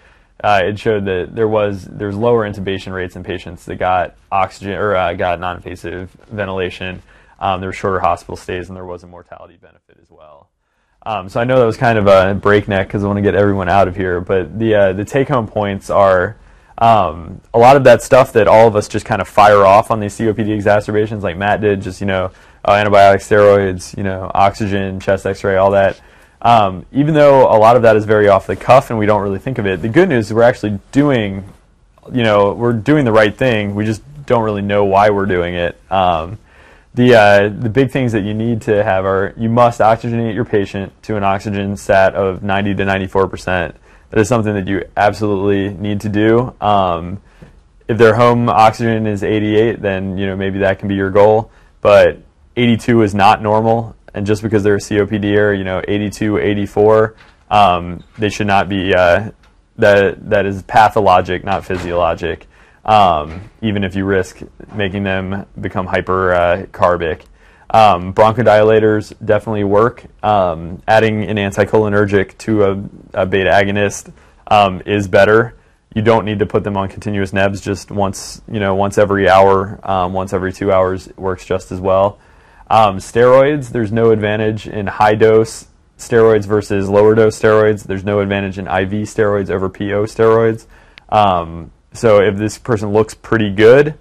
uh, 0.44 0.62
it 0.66 0.80
showed 0.80 1.06
that 1.06 1.36
there 1.36 1.48
was 1.48 1.86
there's 1.86 2.16
lower 2.16 2.50
intubation 2.50 2.94
rates 2.94 3.16
in 3.16 3.24
patients 3.24 3.66
that 3.66 3.76
got 3.76 4.16
oxygen 4.32 4.74
or 4.74 4.96
uh, 4.96 5.14
got 5.14 5.40
non-invasive 5.40 6.10
ventilation. 6.30 7.02
Um, 7.40 7.60
there 7.60 7.70
were 7.70 7.74
shorter 7.74 8.00
hospital 8.00 8.36
stays, 8.36 8.68
and 8.68 8.76
there 8.76 8.86
was 8.86 9.04
a 9.04 9.08
mortality 9.08 9.58
benefit 9.62 9.98
as 10.02 10.10
well. 10.10 10.50
Um, 11.04 11.30
so 11.30 11.40
I 11.40 11.44
know 11.44 11.60
that 11.60 11.66
was 11.66 11.78
kind 11.78 11.98
of 11.98 12.08
a 12.08 12.34
breakneck 12.36 12.88
because 12.88 13.04
I 13.04 13.08
want 13.08 13.18
to 13.18 13.22
get 13.22 13.36
everyone 13.36 13.70
out 13.70 13.88
of 13.88 13.96
here. 13.96 14.22
But 14.22 14.58
the 14.60 14.76
uh, 14.76 14.94
the 14.94 15.06
take-home 15.06 15.48
points 15.48 15.90
are 15.90 16.38
um, 16.78 17.42
a 17.54 17.60
lot 17.60 17.76
of 17.76 17.84
that 17.86 18.02
stuff 18.02 18.34
that 18.34 18.48
all 18.48 18.68
of 18.68 18.76
us 18.76 18.88
just 18.88 19.06
kind 19.06 19.22
of 19.22 19.28
fire 19.28 19.66
off 19.66 19.92
on 19.92 20.00
these 20.00 20.18
COPD 20.18 20.50
exacerbations, 20.50 21.24
like 21.24 21.38
Matt 21.38 21.62
did. 21.62 21.82
Just 21.82 22.02
you 22.02 22.08
know, 22.08 22.32
uh, 22.66 22.74
antibiotics, 22.74 23.28
steroids, 23.28 23.98
you 23.98 24.04
know, 24.04 24.30
oxygen, 24.34 25.00
chest 25.00 25.26
X-ray, 25.26 25.58
all 25.58 25.72
that 25.72 26.00
um, 26.42 26.86
even 26.92 27.14
though 27.14 27.44
a 27.44 27.58
lot 27.58 27.76
of 27.76 27.84
that 27.84 27.96
is 27.96 28.06
very 28.06 28.28
off 28.28 28.48
the 28.48 28.56
cuff 28.56 28.90
and 28.90 28.98
we 28.98 29.06
don't 29.06 29.22
really 29.22 29.40
think 29.40 29.58
of 29.58 29.68
it, 29.68 29.82
the 29.82 29.90
good 29.90 30.10
news 30.10 30.28
is 30.28 30.34
we're 30.34 30.42
actually 30.42 30.80
doing, 30.92 31.48
you 32.12 32.24
know, 32.24 32.54
we're 32.54 32.74
doing 32.74 33.06
the 33.06 33.12
right 33.12 33.36
thing. 33.36 33.76
We 33.76 33.86
just 33.86 34.02
don't 34.26 34.44
really 34.44 34.64
know 34.64 34.86
why 34.86 35.12
we're 35.12 35.28
doing 35.28 35.54
it. 35.54 35.80
Um, 35.92 36.40
the 36.94 37.16
uh, 37.16 37.50
the 37.50 37.70
big 37.70 37.92
things 37.92 38.12
that 38.12 38.22
you 38.22 38.34
need 38.34 38.62
to 38.64 38.84
have 38.84 39.06
are 39.06 39.34
you 39.38 39.50
must 39.50 39.80
oxygenate 39.80 40.34
your 40.34 40.46
patient 40.46 40.92
to 41.04 41.16
an 41.16 41.24
oxygen 41.24 41.78
sat 41.78 42.16
of 42.16 42.44
90 42.44 42.76
to 42.76 42.86
94 42.86 43.28
percent. 43.28 43.76
That 44.10 44.20
is 44.20 44.28
something 44.28 44.54
that 44.54 44.68
you 44.68 44.84
absolutely 44.98 45.70
need 45.78 46.02
to 46.02 46.10
do. 46.10 46.54
Um, 46.60 47.22
if 47.88 47.98
their 47.98 48.16
home 48.16 48.50
oxygen 48.50 49.08
is 49.08 49.24
88, 49.24 49.82
then 49.82 50.18
you 50.18 50.26
know 50.26 50.36
maybe 50.36 50.60
that 50.60 50.80
can 50.80 50.88
be 50.88 50.96
your 50.96 51.12
goal. 51.12 51.52
But 51.82 52.20
82 52.56 53.02
is 53.02 53.16
not 53.16 53.42
normal 53.42 53.96
and 54.14 54.26
just 54.26 54.42
because 54.42 54.64
they're 54.64 54.76
a 54.76 54.80
COPDer, 54.80 55.58
you 55.58 55.64
know, 55.64 55.82
82, 55.88 56.38
84, 56.38 57.16
um, 57.50 58.04
they 58.18 58.30
should 58.30 58.48
not 58.48 58.70
be. 58.70 58.94
Uh, 58.94 59.32
that 59.78 60.30
that 60.30 60.46
is 60.46 60.62
pathologic, 60.64 61.44
not 61.44 61.66
physiologic. 61.66 62.48
Um, 62.84 63.50
even 63.62 63.84
if 63.84 63.96
you 63.96 64.06
risk 64.06 64.42
making 64.74 65.04
them 65.04 65.46
become 65.60 65.88
hypercarbic. 65.88 67.22
Uh, 67.22 67.26
um, 67.74 68.14
bronchodilators 68.14 69.14
definitely 69.24 69.64
work. 69.64 70.04
Um, 70.24 70.82
adding 70.88 71.24
an 71.24 71.38
anticholinergic 71.38 72.38
to 72.40 72.64
a, 72.64 72.84
a 73.14 73.26
beta 73.26 73.50
agonist 73.50 74.12
um, 74.48 74.82
is 74.86 75.08
better. 75.08 75.56
You 75.94 76.02
don't 76.02 76.26
need 76.26 76.40
to 76.40 76.46
put 76.46 76.64
them 76.64 76.78
on 76.78 76.90
continuous 76.90 77.34
nebs. 77.34 77.62
Just 77.62 77.92
once, 77.92 78.42
you 78.50 78.60
know, 78.60 78.76
once 78.76 78.98
every 78.98 79.30
hour, 79.30 79.80
um, 79.84 80.14
once 80.14 80.34
every 80.34 80.54
two 80.54 80.72
hours 80.72 81.10
works 81.18 81.46
just 81.46 81.72
as 81.72 81.80
well. 81.80 82.20
Um, 82.70 82.98
steroids, 82.98 83.70
there's 83.70 83.92
no 83.92 84.12
advantage 84.12 84.68
in 84.68 84.88
high 84.88 85.16
dose 85.16 85.68
steroids 85.98 86.46
versus 86.46 86.90
lower 86.90 87.16
dose 87.16 87.40
steroids. 87.40 87.84
There's 87.84 88.06
no 88.06 88.22
advantage 88.22 88.58
in 88.58 88.66
IV 88.66 89.08
steroids 89.08 89.50
over 89.50 89.70
PO 89.70 90.06
steroids. 90.06 90.66
Um, 91.10 91.72
so 91.94 92.22
if 92.22 92.36
this 92.38 92.58
person 92.58 92.92
looks 92.92 93.14
pretty 93.14 93.52
good 93.52 93.96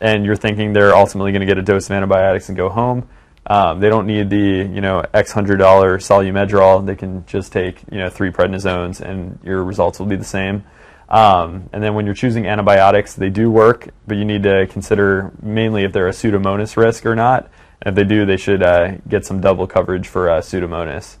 and 0.00 0.24
you're 0.24 0.36
thinking 0.36 0.72
they're 0.72 0.94
ultimately 0.94 1.32
going 1.32 1.40
to 1.40 1.46
get 1.46 1.58
a 1.58 1.62
dose 1.62 1.86
of 1.86 1.92
antibiotics 1.92 2.48
and 2.48 2.56
go 2.56 2.68
home, 2.68 3.08
um, 3.46 3.80
they 3.80 3.88
don't 3.88 4.06
need 4.06 4.30
the 4.30 4.36
you 4.36 4.80
know 4.80 5.04
X 5.12 5.32
hundred 5.32 5.56
dollar 5.56 5.98
Solu-Medrol. 5.98 6.86
They 6.86 6.96
can 6.96 7.24
just 7.26 7.52
take 7.52 7.82
you 7.90 7.98
know 7.98 8.08
three 8.10 8.30
prednisones 8.30 9.00
and 9.00 9.38
your 9.42 9.64
results 9.64 9.98
will 9.98 10.06
be 10.06 10.16
the 10.16 10.24
same. 10.24 10.64
Um, 11.08 11.68
and 11.72 11.82
then 11.82 11.94
when 11.94 12.06
you're 12.06 12.14
choosing 12.14 12.46
antibiotics, 12.46 13.14
they 13.14 13.28
do 13.28 13.50
work, 13.50 13.88
but 14.06 14.16
you 14.16 14.24
need 14.24 14.44
to 14.44 14.66
consider 14.68 15.30
mainly 15.42 15.84
if 15.84 15.92
they're 15.92 16.08
a 16.08 16.12
pseudomonas 16.12 16.76
risk 16.76 17.04
or 17.04 17.14
not. 17.14 17.50
And 17.82 17.92
if 17.92 17.94
they 17.96 18.04
do, 18.08 18.24
they 18.24 18.36
should 18.36 18.62
uh, 18.62 18.92
get 19.08 19.26
some 19.26 19.40
double 19.40 19.66
coverage 19.66 20.06
for 20.06 20.30
uh, 20.30 20.40
Pseudomonas. 20.40 21.16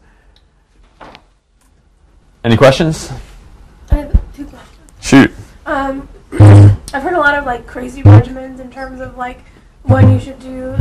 Any 2.44 2.56
questions? 2.56 3.10
I 3.90 3.96
have 3.96 4.12
two 4.34 4.46
questions. 4.46 4.78
Shoot. 5.00 5.32
Um, 5.66 6.08
I've 6.32 7.02
heard 7.02 7.14
a 7.14 7.20
lot 7.20 7.36
of 7.36 7.44
like 7.44 7.66
crazy 7.66 8.02
regimens 8.02 8.60
in 8.60 8.70
terms 8.70 9.00
of 9.00 9.16
like 9.16 9.40
when 9.82 10.10
you 10.12 10.20
should 10.20 10.40
do 10.40 10.76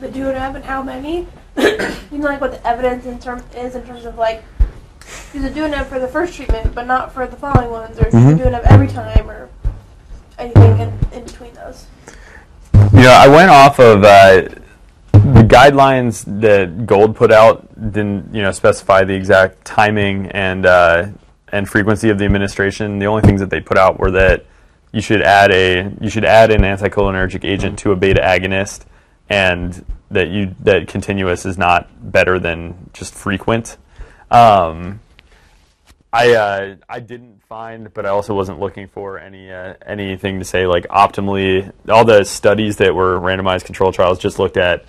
the 0.00 0.08
DUNEB 0.08 0.28
and 0.28 0.36
up 0.38 0.54
and 0.54 0.64
how 0.64 0.82
many. 0.82 1.26
you 1.56 2.18
know, 2.18 2.26
like 2.26 2.40
what 2.40 2.50
the 2.50 2.66
evidence 2.66 3.06
in 3.06 3.18
term 3.18 3.42
is 3.56 3.74
in 3.74 3.86
terms 3.86 4.04
of 4.04 4.16
like 4.16 4.42
use 5.32 5.44
a 5.44 5.50
DUNEB 5.50 5.86
for 5.86 5.98
the 5.98 6.08
first 6.08 6.34
treatment, 6.34 6.74
but 6.74 6.86
not 6.86 7.12
for 7.12 7.26
the 7.26 7.36
following 7.36 7.70
ones, 7.70 7.98
or 7.98 8.04
mm-hmm. 8.04 8.36
do 8.36 8.44
DUNEB 8.44 8.62
every 8.64 8.88
time, 8.88 9.30
or 9.30 9.48
anything 10.38 10.78
in, 10.78 10.92
in 11.12 11.24
between 11.24 11.54
those? 11.54 11.86
You 12.92 13.02
know, 13.02 13.12
I 13.12 13.28
went 13.28 13.50
off 13.50 13.78
of 13.78 14.04
uh, 14.04 14.48
the 15.12 15.44
guidelines 15.46 16.24
that 16.40 16.86
Gold 16.86 17.16
put 17.16 17.32
out. 17.32 17.68
Didn't 17.92 18.34
you 18.34 18.42
know 18.42 18.52
specify 18.52 19.04
the 19.04 19.14
exact 19.14 19.64
timing 19.64 20.26
and 20.32 20.66
uh, 20.66 21.06
and 21.54 21.68
frequency 21.68 22.10
of 22.10 22.18
the 22.18 22.24
administration. 22.24 22.98
The 22.98 23.06
only 23.06 23.22
things 23.22 23.38
that 23.38 23.48
they 23.48 23.60
put 23.60 23.78
out 23.78 24.00
were 24.00 24.10
that 24.10 24.44
you 24.92 25.00
should 25.00 25.22
add 25.22 25.52
a 25.52 25.90
you 26.00 26.10
should 26.10 26.24
add 26.24 26.50
an 26.50 26.62
anticholinergic 26.62 27.44
agent 27.44 27.78
to 27.80 27.92
a 27.92 27.96
beta 27.96 28.20
agonist, 28.20 28.84
and 29.30 29.84
that 30.10 30.28
you 30.28 30.54
that 30.60 30.88
continuous 30.88 31.46
is 31.46 31.56
not 31.56 31.88
better 32.12 32.40
than 32.40 32.90
just 32.92 33.14
frequent. 33.14 33.76
Um, 34.32 35.00
I 36.12 36.34
uh, 36.34 36.76
I 36.88 36.98
didn't 36.98 37.40
find, 37.48 37.94
but 37.94 38.04
I 38.04 38.08
also 38.08 38.34
wasn't 38.34 38.58
looking 38.58 38.88
for 38.88 39.18
any 39.18 39.52
uh, 39.52 39.74
anything 39.86 40.40
to 40.40 40.44
say 40.44 40.66
like 40.66 40.88
optimally. 40.88 41.72
All 41.88 42.04
the 42.04 42.24
studies 42.24 42.78
that 42.78 42.96
were 42.96 43.20
randomized 43.20 43.64
control 43.64 43.92
trials 43.92 44.18
just 44.18 44.40
looked 44.40 44.56
at 44.56 44.84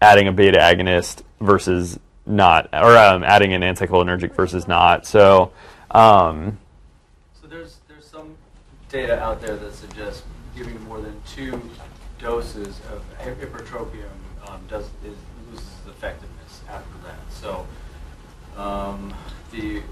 adding 0.00 0.26
a 0.26 0.32
beta 0.32 0.58
agonist 0.58 1.22
versus 1.38 1.98
not, 2.24 2.70
or 2.72 2.96
um, 2.96 3.24
adding 3.24 3.52
an 3.52 3.60
anticholinergic 3.60 4.34
versus 4.34 4.66
not. 4.66 5.06
So. 5.06 5.52
Um, 5.90 6.58
So 7.40 7.46
there's 7.46 7.78
there's 7.88 8.04
some 8.06 8.34
data 8.88 9.20
out 9.22 9.40
there 9.40 9.56
that 9.56 9.74
suggests 9.74 10.22
giving 10.56 10.82
more 10.84 11.00
than 11.00 11.20
two 11.26 11.60
doses 12.18 12.80
of 12.92 13.02
ipratropium 13.20 14.10
um, 14.48 14.60
does 14.68 14.84
is, 15.04 15.16
loses 15.50 15.66
effectiveness 15.86 16.62
after 16.68 16.98
that. 17.06 17.20
So 17.30 17.66
um, 18.56 19.14
the 19.50 19.82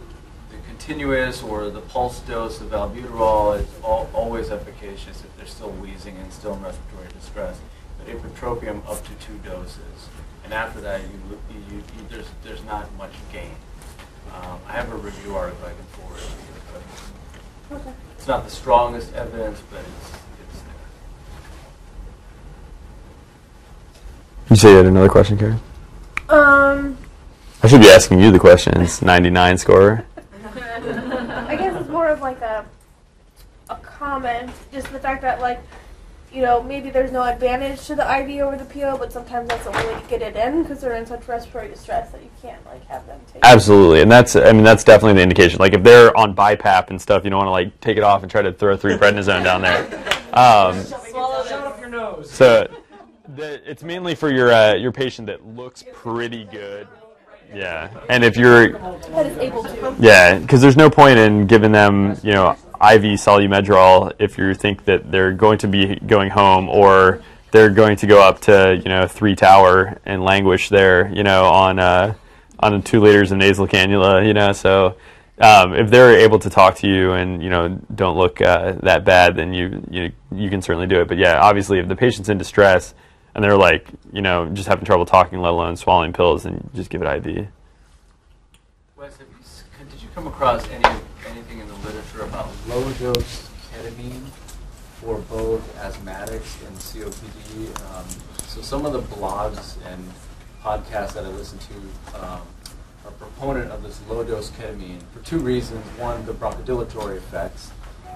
the 0.51 0.57
continuous 0.69 1.43
or 1.43 1.71
the 1.71 1.81
pulse 1.81 2.21
dose 2.21 2.61
of 2.61 2.71
albuterol 2.71 3.59
is 3.61 3.67
al- 3.85 4.09
always 4.13 4.51
efficacious 4.51 5.23
if 5.25 5.37
they're 5.37 5.47
still 5.47 5.71
wheezing 5.71 6.17
and 6.19 6.33
still 6.33 6.55
in 6.55 6.63
respiratory 6.63 7.09
distress. 7.19 7.59
But 7.99 8.09
ipratropium 8.09 8.87
up 8.89 9.03
to 9.05 9.11
two 9.27 9.39
doses, 9.45 10.09
and 10.45 10.53
after 10.53 10.81
that 10.83 11.01
you, 11.03 11.39
you, 11.51 11.77
you 11.77 11.83
there's 12.11 12.29
there's 12.45 12.63
not 12.65 12.93
much 12.97 13.13
gain. 13.33 13.55
Um, 14.35 14.59
I 14.69 14.73
have 14.73 14.93
a 14.93 14.97
review 14.97 15.37
article 15.37 15.65
I 15.67 15.71
can 15.71 15.85
forward 15.93 16.19
to 16.19 16.25
you, 16.25 16.31
but 17.71 17.77
Okay. 17.81 17.93
it's 18.17 18.27
not 18.27 18.45
the 18.45 18.51
strongest 18.51 19.13
evidence, 19.15 19.63
but 19.71 19.81
it's, 19.81 20.11
it's 20.11 20.63
there. 20.63 20.75
you 24.51 24.57
say 24.57 24.71
you 24.71 24.77
had 24.77 24.87
another 24.87 25.09
question, 25.09 25.39
Karen? 25.39 25.61
Um, 26.29 26.99
I 27.63 27.69
should 27.69 27.81
be 27.81 27.89
asking 27.89 28.21
you 28.21 28.31
the 28.31 28.39
questions. 28.39 29.01
99 29.03 29.59
scorer. 29.59 30.05
I 30.45 31.57
guess 31.57 31.81
it's 31.81 31.89
more 31.89 32.09
of 32.09 32.21
like 32.21 32.41
a 32.43 32.65
a 33.69 33.77
comment, 33.77 34.53
just 34.73 34.93
the 34.93 34.99
fact 35.01 35.23
that 35.23 35.41
like, 35.41 35.61
you 36.33 36.43
know, 36.43 36.63
maybe 36.63 36.91
there's 36.91 37.13
no 37.13 37.23
advantage 37.23 37.87
to 37.87 37.95
the 37.95 38.03
IV 38.03 38.41
over 38.43 38.57
the 38.57 38.65
PO, 38.65 38.99
but 38.99 39.13
sometimes 39.13 39.49
that's 39.49 39.65
the 39.65 39.71
only 39.77 39.95
way 39.95 40.01
to 40.01 40.07
get 40.09 40.23
it 40.23 40.37
in 40.37 40.63
because 40.63 40.81
they're 40.81 40.95
in 40.95 41.07
such 41.07 41.27
respiratory 41.29 41.69
distress 41.73 42.11
that 42.13 42.23
you 42.23 42.31
can't 42.43 42.65
like 42.67 42.85
have 42.87 43.07
them 43.07 43.21
take. 43.33 43.43
Absolutely, 43.45 44.03
and 44.03 44.11
that's 44.11 44.37
I 44.37 44.53
mean 44.53 44.65
that's 44.65 44.85
definitely 44.85 45.15
the 45.15 45.23
indication. 45.23 45.59
Like 45.59 45.73
if 45.73 45.83
they're 45.83 46.17
on 46.17 46.35
BiPAP 46.35 46.91
and 46.91 47.01
stuff, 47.01 47.25
you 47.25 47.31
don't 47.31 47.39
want 47.39 47.49
to 47.49 47.53
like 47.53 47.81
take 47.81 47.97
it 47.97 48.03
off 48.03 48.23
and 48.23 48.31
try 48.31 48.43
to 48.43 48.53
throw 48.53 48.77
three 48.77 48.95
prednisone 48.97 49.45
down 49.45 49.63
there. 49.63 49.87
Um, 50.37 50.83
Swallow 50.83 51.43
that 51.45 51.65
up 51.65 51.81
your 51.81 51.89
nose. 51.89 52.31
so 52.31 52.69
the, 53.37 53.59
it's 53.71 53.83
mainly 53.83 54.15
for 54.15 54.31
your 54.31 54.53
uh, 54.53 54.75
your 54.75 54.93
patient 54.93 55.29
that 55.29 55.47
looks 55.47 55.83
pretty 55.95 56.45
good. 56.45 56.87
Yeah, 57.55 57.89
and 58.11 58.23
if 58.23 58.37
you're 58.37 58.73
That 58.73 59.25
is 59.27 59.39
able 59.39 59.63
to. 59.63 59.97
yeah, 59.99 60.39
because 60.39 60.61
there's 60.61 60.77
no 60.77 60.91
point 60.91 61.19
in 61.19 61.47
giving 61.47 61.73
them 61.73 62.19
you 62.23 62.33
know 62.33 62.55
IV 62.81 63.19
Solu-Medrol 63.19 64.13
if 64.19 64.39
you 64.39 64.55
think 64.55 64.85
that 64.85 65.11
they're 65.11 65.33
going 65.33 65.59
to 65.59 65.69
be 65.69 65.97
going 65.97 66.31
home 66.31 66.69
or 66.69 67.23
they're 67.51 67.71
going 67.71 67.97
to 67.97 68.07
go 68.07 68.23
up 68.23 68.41
to 68.43 68.77
you 68.77 68.89
know 68.89 69.07
three 69.07 69.35
tower 69.35 69.99
and 70.05 70.23
languish 70.23 70.69
there 70.69 71.09
you 71.13 71.23
know 71.23 71.47
on 71.47 71.79
uh, 71.79 72.15
on 72.61 72.83
two 72.83 73.01
liters 73.01 73.33
of 73.33 73.39
nasal 73.39 73.67
cannula 73.67 74.27
you 74.27 74.35
know 74.35 74.53
so 74.53 74.97
um, 75.39 75.75
if 75.75 75.91
they're 75.91 76.19
able 76.19 76.39
to 76.39 76.49
talk 76.49 76.77
to 76.77 76.89
you 76.89 77.13
and 77.13 77.43
you 77.43 77.51
know 77.51 77.69
don't 77.95 78.17
look 78.17 78.41
uh, 78.41 78.73
that 78.83 79.05
bad 79.05 79.37
then 79.37 79.55
you 79.55 79.83
you 79.91 80.13
you 80.33 80.51
can 80.51 80.61
certainly 80.61 80.87
do 80.87 81.01
it 81.01 81.09
but 81.09 81.19
yeah 81.19 81.41
obviously 81.41 81.79
if 81.79 81.89
the 81.89 81.97
patient's 81.97 82.29
in 82.29 82.39
distress 82.39 82.95
and 83.35 83.45
they're 83.45 83.57
like 83.57 83.87
you 84.13 84.23
know 84.23 84.49
just 84.51 84.69
having 84.69 84.85
trouble 84.85 85.07
talking 85.07 85.41
let 85.41 85.51
alone 85.51 85.77
swallowing 85.77 86.13
pills 86.13 86.43
then 86.43 86.69
just 86.75 86.91
give 86.91 87.03
it 87.03 87.27
IV. 87.27 87.49
Wes, 88.97 89.19
did 89.19 90.03
you 90.03 90.09
come 90.15 90.27
across 90.27 90.67
any 90.69 91.01
literature 92.17 92.29
about 92.29 92.51
low 92.69 92.93
dose 92.95 93.49
ketamine 93.73 94.25
for 95.01 95.19
both 95.19 95.77
asthmatics 95.79 96.67
and 96.67 96.77
COPD? 96.77 97.69
Um, 97.95 98.05
so 98.47 98.63
some 98.63 98.87
of 98.87 98.93
the 98.93 99.03
blogs 99.03 99.77
and 99.87 100.11
podcasts 100.63 101.15
that 101.15 101.25
I 101.25 101.29
listen 101.29 101.59
to 101.59 102.21
um, 102.21 102.43
are 103.05 103.13
proponent 103.19 103.71
of 103.71 103.83
this 103.83 104.01
low 104.09 104.25
dose 104.25 104.51
ketamine 104.51 105.01
for 105.13 105.21
two 105.25 105.39
reasons: 105.39 105.85
one, 105.99 106.25
the 106.27 106.33
bronchodilatory 106.33 107.17
effects, 107.17 107.71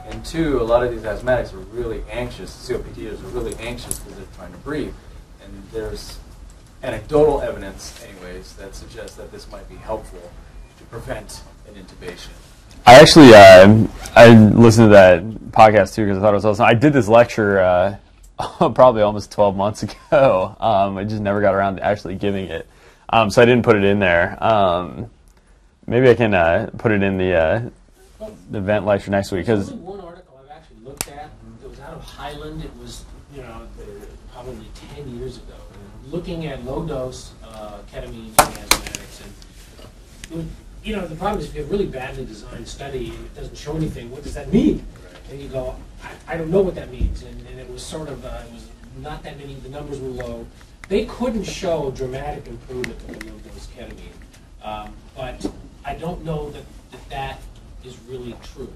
and 0.07 0.25
two, 0.25 0.61
a 0.61 0.65
lot 0.65 0.83
of 0.83 0.91
these 0.91 1.03
asthmatics 1.03 1.53
are 1.53 1.59
really 1.59 2.03
anxious. 2.11 2.69
COPDers 2.69 3.23
are 3.23 3.29
really 3.29 3.55
anxious 3.57 3.99
because 3.99 4.17
they're 4.17 4.37
trying 4.37 4.53
to 4.53 4.59
breathe, 4.59 4.95
and 5.45 5.63
there's 5.73 6.19
anecdotal 6.83 7.43
evidence, 7.43 8.03
anyways, 8.03 8.55
that 8.55 8.75
suggests 8.75 9.17
that 9.17 9.31
this 9.31 9.51
might 9.51 9.69
be 9.69 9.77
helpful 9.77 10.33
to 10.79 10.85
prevent 10.85 11.43
an 11.69 11.75
intubation. 11.75 12.31
I 12.87 13.01
actually 13.01 13.35
uh, 13.35 13.87
I 14.17 14.35
listened 14.35 14.87
to 14.87 14.95
that 14.95 15.23
podcast 15.53 15.95
too 15.95 16.05
because 16.05 16.19
I 16.19 16.21
thought 16.21 16.33
it 16.33 16.37
was 16.37 16.45
awesome. 16.45 16.65
I 16.65 16.75
did 16.75 16.93
this 16.93 17.09
lecture 17.09 17.61
uh, 17.61 17.97
probably 18.75 19.03
almost 19.03 19.31
12 19.33 19.57
months 19.57 19.83
ago. 20.11 20.57
Um, 20.59 20.97
I 20.97 21.05
just 21.05 21.23
never 21.23 21.41
got 21.41 21.55
around 21.55 21.77
to 21.77 21.85
actually 21.85 22.17
giving 22.17 22.47
it, 22.47 22.67
um, 23.11 23.31
so 23.31 23.43
I 23.43 23.45
didn't 23.45 23.65
put 23.65 23.77
it 23.77 23.85
in 23.85 23.99
there. 23.99 24.43
Um, 24.43 25.11
maybe 25.87 26.09
I 26.09 26.15
can 26.15 26.35
uh, 26.35 26.71
put 26.79 26.93
it 26.93 27.03
in 27.03 27.19
the 27.19 27.35
uh, 27.35 27.71
the 28.51 28.59
event 28.59 28.87
lecture 28.87 29.11
next 29.11 29.33
week 29.33 29.47
because 29.47 29.71
one 29.73 30.01
article 30.01 30.41
I've 30.45 30.57
actually 30.57 30.85
looked 30.85 31.09
at. 31.09 31.31
It 31.63 31.69
was 31.69 31.81
out 31.81 31.95
of 31.95 32.03
Highland. 32.03 32.65
It 32.65 32.77
was, 32.81 33.05
you 33.35 33.43
know, 33.43 33.67
probably 34.33 34.67
10 34.97 35.19
years 35.19 35.37
ago. 35.37 35.55
Looking 36.11 36.47
at 36.47 36.65
low 36.65 36.85
dose 36.85 37.33
uh, 37.45 37.79
ketamine 37.93 38.27
in 38.27 38.33
asthmatics. 38.35 39.23
And, 40.33 40.51
you 40.83 40.97
know, 40.97 41.07
the 41.07 41.17
problem 41.17 41.41
is 41.41 41.49
if 41.49 41.55
you 41.55 41.63
have 41.63 41.71
a 41.71 41.73
really 41.73 41.87
badly 41.87 42.25
designed 42.25 42.67
study 42.67 43.11
and 43.11 43.27
it 43.27 43.35
doesn't 43.35 43.57
show 43.57 43.77
anything, 43.77 44.11
what 44.11 44.23
does 44.23 44.35
that 44.35 44.53
mean? 44.53 44.85
And 45.31 45.41
you 45.41 45.49
go, 45.49 45.77
I, 46.03 46.35
I 46.35 46.37
don't 46.37 46.51
know 46.51 46.63
what 46.63 46.75
that 46.75 46.91
means. 46.91 47.23
And, 47.23 47.47
and 47.47 47.61
it 47.61 47.71
was 47.71 47.83
sort 47.83 48.09
of, 48.09 48.25
uh, 48.25 48.43
it 48.47 48.53
was 48.53 48.67
not 48.99 49.23
that 49.25 49.39
many, 49.39 49.55
the 49.55 49.69
numbers 49.69 50.01
were 50.01 50.09
low. 50.09 50.47
They 50.89 51.05
couldn't 51.05 51.45
show 51.45 51.91
dramatic 51.91 52.47
improvement 52.47 53.09
with 53.09 53.25
low 53.25 53.39
dose 53.39 53.69
ketamine. 53.77 54.11
Um, 54.63 54.95
but 55.17 55.51
I 55.85 55.95
don't 55.95 56.25
know 56.25 56.51
that 56.51 56.65
that, 56.93 57.11
that 57.11 57.41
is 57.85 57.99
really 58.09 58.35
true. 58.43 58.73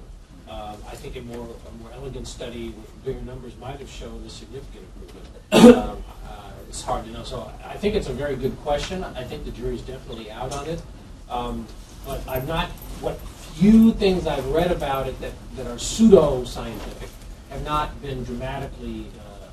Um, 0.48 0.76
I 0.86 0.94
think 0.94 1.16
a 1.16 1.22
more, 1.22 1.48
a 1.66 1.82
more 1.82 1.90
elegant 1.94 2.28
study 2.28 2.68
with 2.68 3.04
bigger 3.04 3.20
numbers 3.22 3.56
might 3.56 3.80
have 3.80 3.88
shown 3.88 4.22
a 4.26 4.30
significant 4.30 4.84
improvement. 4.94 5.76
um, 5.76 6.04
uh, 6.28 6.50
it's 6.68 6.82
hard 6.82 7.04
to 7.06 7.10
know. 7.10 7.24
So 7.24 7.50
I 7.64 7.76
think 7.76 7.94
it's 7.94 8.08
a 8.08 8.12
very 8.12 8.36
good 8.36 8.56
question. 8.58 9.02
I 9.02 9.24
think 9.24 9.44
the 9.46 9.50
jury's 9.50 9.80
definitely 9.80 10.30
out 10.30 10.52
on 10.52 10.68
it. 10.68 10.82
Um, 11.30 11.66
but 12.06 12.26
I'm 12.28 12.46
not, 12.46 12.68
what 13.00 13.18
few 13.54 13.92
things 13.92 14.26
I've 14.26 14.46
read 14.46 14.72
about 14.72 15.06
it 15.06 15.20
that, 15.20 15.32
that 15.56 15.66
are 15.66 15.78
pseudo-scientific 15.78 17.08
have 17.50 17.64
not 17.64 18.02
been 18.02 18.24
dramatically 18.24 19.06
uh, 19.20 19.46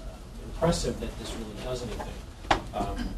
impressive 0.46 1.00
that 1.00 1.18
this 1.20 1.32
really 1.36 1.64
does 1.64 1.84
anything. 1.84 2.14
Um, 2.74 3.10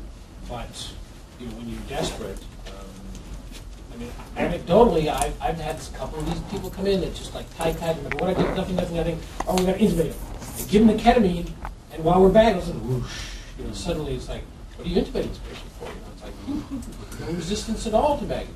but 0.50 0.91
you 1.39 1.48
know, 1.48 1.54
when 1.56 1.69
you're 1.69 1.80
desperate, 1.88 2.38
um, 2.67 3.93
I 3.93 3.98
mean, 3.98 4.12
anecdotally, 4.36 5.08
I've, 5.08 5.41
I've 5.41 5.58
had 5.58 5.78
a 5.78 5.98
couple 5.98 6.19
of 6.19 6.26
these 6.26 6.41
people 6.52 6.69
come 6.69 6.86
in 6.88 7.02
that 7.02 7.15
just 7.15 7.34
like 7.34 7.46
tight, 7.56 7.78
tight, 7.78 7.98
and 7.98 8.13
what 8.15 8.30
I 8.30 8.34
get, 8.34 8.56
nothing, 8.56 8.76
nothing, 8.76 8.98
nothing. 8.98 9.19
Oh, 9.48 9.56
we 9.56 9.65
got 9.65 9.78
to 9.78 9.80
intubate 9.80 10.12
him. 10.12 10.15
They 10.58 10.65
give 10.69 10.86
them 10.86 10.98
the 10.98 11.02
ketamine, 11.02 11.50
and 11.93 12.04
while 12.04 12.22
we're 12.22 12.30
back, 12.30 12.56
it's 12.56 12.67
like 12.67 12.82
whoosh. 12.82 13.12
You 13.58 13.65
know, 13.65 13.72
suddenly 13.72 14.15
it's 14.15 14.28
like, 14.28 14.43
what 14.76 14.86
are 14.86 14.89
you 14.89 15.02
intubating 15.02 15.30
this 15.30 15.39
patient 15.39 15.72
for? 15.80 15.86
You 15.86 15.96
know, 16.02 16.12
it's 16.12 16.24
like 16.24 17.19
no 17.22 17.36
resistance 17.36 17.88
at 17.88 17.93
all 17.93 18.17
to 18.17 18.26
bagging. 18.26 18.56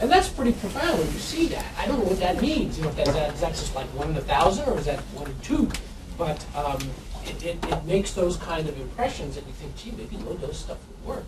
And 0.00 0.10
that's 0.10 0.28
pretty 0.28 0.52
profound 0.52 0.98
when 0.98 1.06
you 1.12 1.18
see 1.18 1.46
that. 1.48 1.64
I 1.78 1.86
don't 1.86 1.98
know 1.98 2.04
what 2.04 2.18
that 2.20 2.40
means. 2.40 2.76
You 2.76 2.84
know, 2.84 2.90
if 2.90 2.96
that, 2.96 3.06
that, 3.06 3.34
is 3.34 3.40
that 3.40 3.52
just 3.52 3.74
like 3.74 3.86
one 3.88 4.10
in 4.10 4.16
a 4.16 4.20
thousand, 4.20 4.68
or 4.68 4.78
is 4.78 4.86
that 4.86 4.98
one 5.14 5.30
in 5.30 5.40
two? 5.40 5.70
But 6.18 6.44
um, 6.54 6.78
it, 7.24 7.42
it, 7.44 7.64
it 7.64 7.84
makes 7.84 8.12
those 8.12 8.36
kind 8.36 8.68
of 8.68 8.78
impressions 8.80 9.36
that 9.36 9.46
you 9.46 9.52
think, 9.52 9.76
gee, 9.76 9.92
maybe 9.92 10.16
low 10.24 10.36
dose 10.36 10.58
stuff 10.58 10.78
would 10.88 11.16
work. 11.16 11.24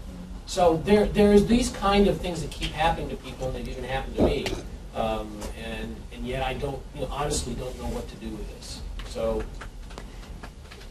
So 0.46 0.76
there, 0.84 1.06
there's 1.06 1.46
these 1.46 1.70
kind 1.70 2.06
of 2.06 2.20
things 2.20 2.42
that 2.42 2.50
keep 2.50 2.70
happening 2.70 3.08
to 3.10 3.16
people, 3.16 3.48
and 3.48 3.56
they've 3.56 3.68
even 3.68 3.84
happened 3.84 4.16
to 4.16 4.22
me. 4.22 4.46
Um, 4.94 5.38
and, 5.62 5.96
and 6.12 6.26
yet 6.26 6.42
I 6.42 6.54
don't, 6.54 6.80
you 6.94 7.02
know, 7.02 7.08
honestly 7.10 7.54
don't 7.54 7.76
know 7.78 7.88
what 7.88 8.08
to 8.08 8.16
do 8.16 8.28
with 8.30 8.48
this. 8.56 8.80
So 9.06 9.42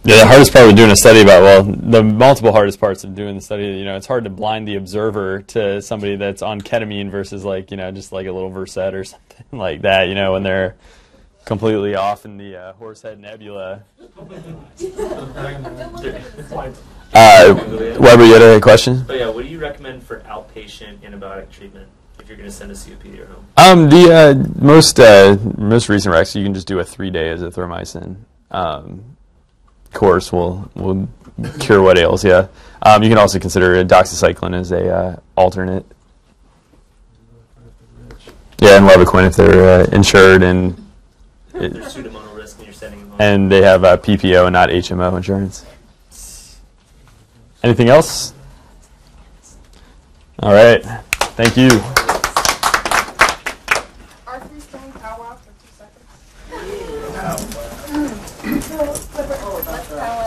yeah, 0.06 0.20
the 0.20 0.28
hardest 0.28 0.54
part 0.54 0.70
of 0.70 0.76
doing 0.76 0.92
a 0.92 0.96
study 0.96 1.22
about 1.22 1.42
well, 1.42 1.64
the 1.64 2.04
multiple 2.04 2.52
hardest 2.52 2.80
parts 2.80 3.04
of 3.04 3.16
doing 3.16 3.36
the 3.36 3.42
study, 3.42 3.66
you 3.66 3.86
know, 3.86 3.98
it's 3.98 4.06
hard 4.06 4.24
to 4.26 4.30
blind 4.30 4.68
the 4.68 4.76
observer 4.76 5.42
to 5.42 5.82
somebody 5.82 6.16
that's 6.16 6.42
on 6.42 6.62
ketamine 6.62 7.10
versus 7.10 7.44
like 7.44 7.72
you 7.72 7.78
know 7.78 7.92
just 7.92 8.12
like 8.12 8.28
a 8.28 8.32
little 8.32 8.50
Versed 8.50 8.78
or 8.78 9.04
something 9.04 9.46
like 9.52 9.82
that, 9.82 10.08
you 10.08 10.16
know, 10.16 10.34
when 10.34 10.44
they're 10.44 10.76
completely 11.46 11.96
off 11.96 12.26
in 12.26 12.38
the 12.38 12.56
uh, 12.56 12.74
Horsehead 12.74 13.20
Nebula. 13.20 13.84
Uh, 17.14 17.54
Weber, 17.98 18.26
you 18.26 18.34
had 18.34 18.42
a 18.42 18.60
question? 18.60 19.06
But 19.08 19.18
yeah, 19.18 19.30
what 19.30 19.44
do 19.44 19.48
you 19.48 19.60
recommend 19.60 20.04
for 20.04 20.20
outpatient 20.22 20.98
antibiotic 20.98 21.50
treatment 21.50 21.88
if 22.20 22.28
you're 22.28 22.36
going 22.36 22.50
to 22.50 22.54
send 22.54 22.72
a 22.72 22.74
COPD 22.74 23.16
your 23.16 23.28
home? 23.28 23.46
Um, 23.56 23.90
the 23.90 24.14
uh, 24.14 24.62
most 24.62 25.00
uh, 25.00 25.38
most 25.58 25.88
recent 25.88 26.12
Rex, 26.12 26.36
you 26.36 26.44
can 26.44 26.54
just 26.54 26.68
do 26.68 26.80
a 26.80 26.84
three 26.84 27.10
day 27.10 27.28
azithromycin 27.28 28.18
um, 28.52 29.15
course. 29.94 30.32
Will 30.32 30.70
will 30.76 31.08
cure 31.60 31.82
what 31.82 31.98
ails 31.98 32.24
you. 32.24 32.48
Um, 32.82 33.02
you 33.04 33.10
can 33.10 33.18
also 33.18 33.40
consider 33.40 33.84
doxycycline 33.84 34.54
as 34.56 34.72
a 34.72 34.90
uh, 34.90 35.16
alternate. 35.36 35.86
Yeah, 38.60 38.78
and 38.78 38.88
Levaquin 38.88 39.28
if 39.28 39.36
they're 39.36 39.82
uh, 39.82 39.86
insured 39.92 40.42
and 40.42 40.76
There's 41.52 41.74
pseudomonal 41.74 42.36
risk 42.36 42.58
and 42.58 42.68
you're 42.68 42.74
sending 42.74 43.10
them 43.10 43.16
and 43.20 43.52
they 43.52 43.62
have 43.62 43.84
uh, 43.84 43.98
PPO 43.98 44.46
and 44.46 44.54
not 44.54 44.70
HMO 44.70 45.18
insurance. 45.18 45.66
Anything 47.64 47.90
else? 47.90 48.34
All 50.40 50.54
right. 50.54 50.84
Thank 51.36 51.58
you. 51.58 51.70
Are 54.28 54.40
we 54.54 54.60
staying 54.60 54.92
powwow 54.94 55.36
for 55.36 55.52
two 55.60 55.72
seconds? 55.76 56.06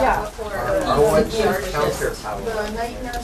Yeah. 0.00 0.30
Oh, 0.90 1.12
what's 1.12 1.38
your 1.38 1.60
counter 1.70 2.14
power? 2.14 2.17
The 2.28 2.70
night 2.72 3.02
nurse 3.02 3.17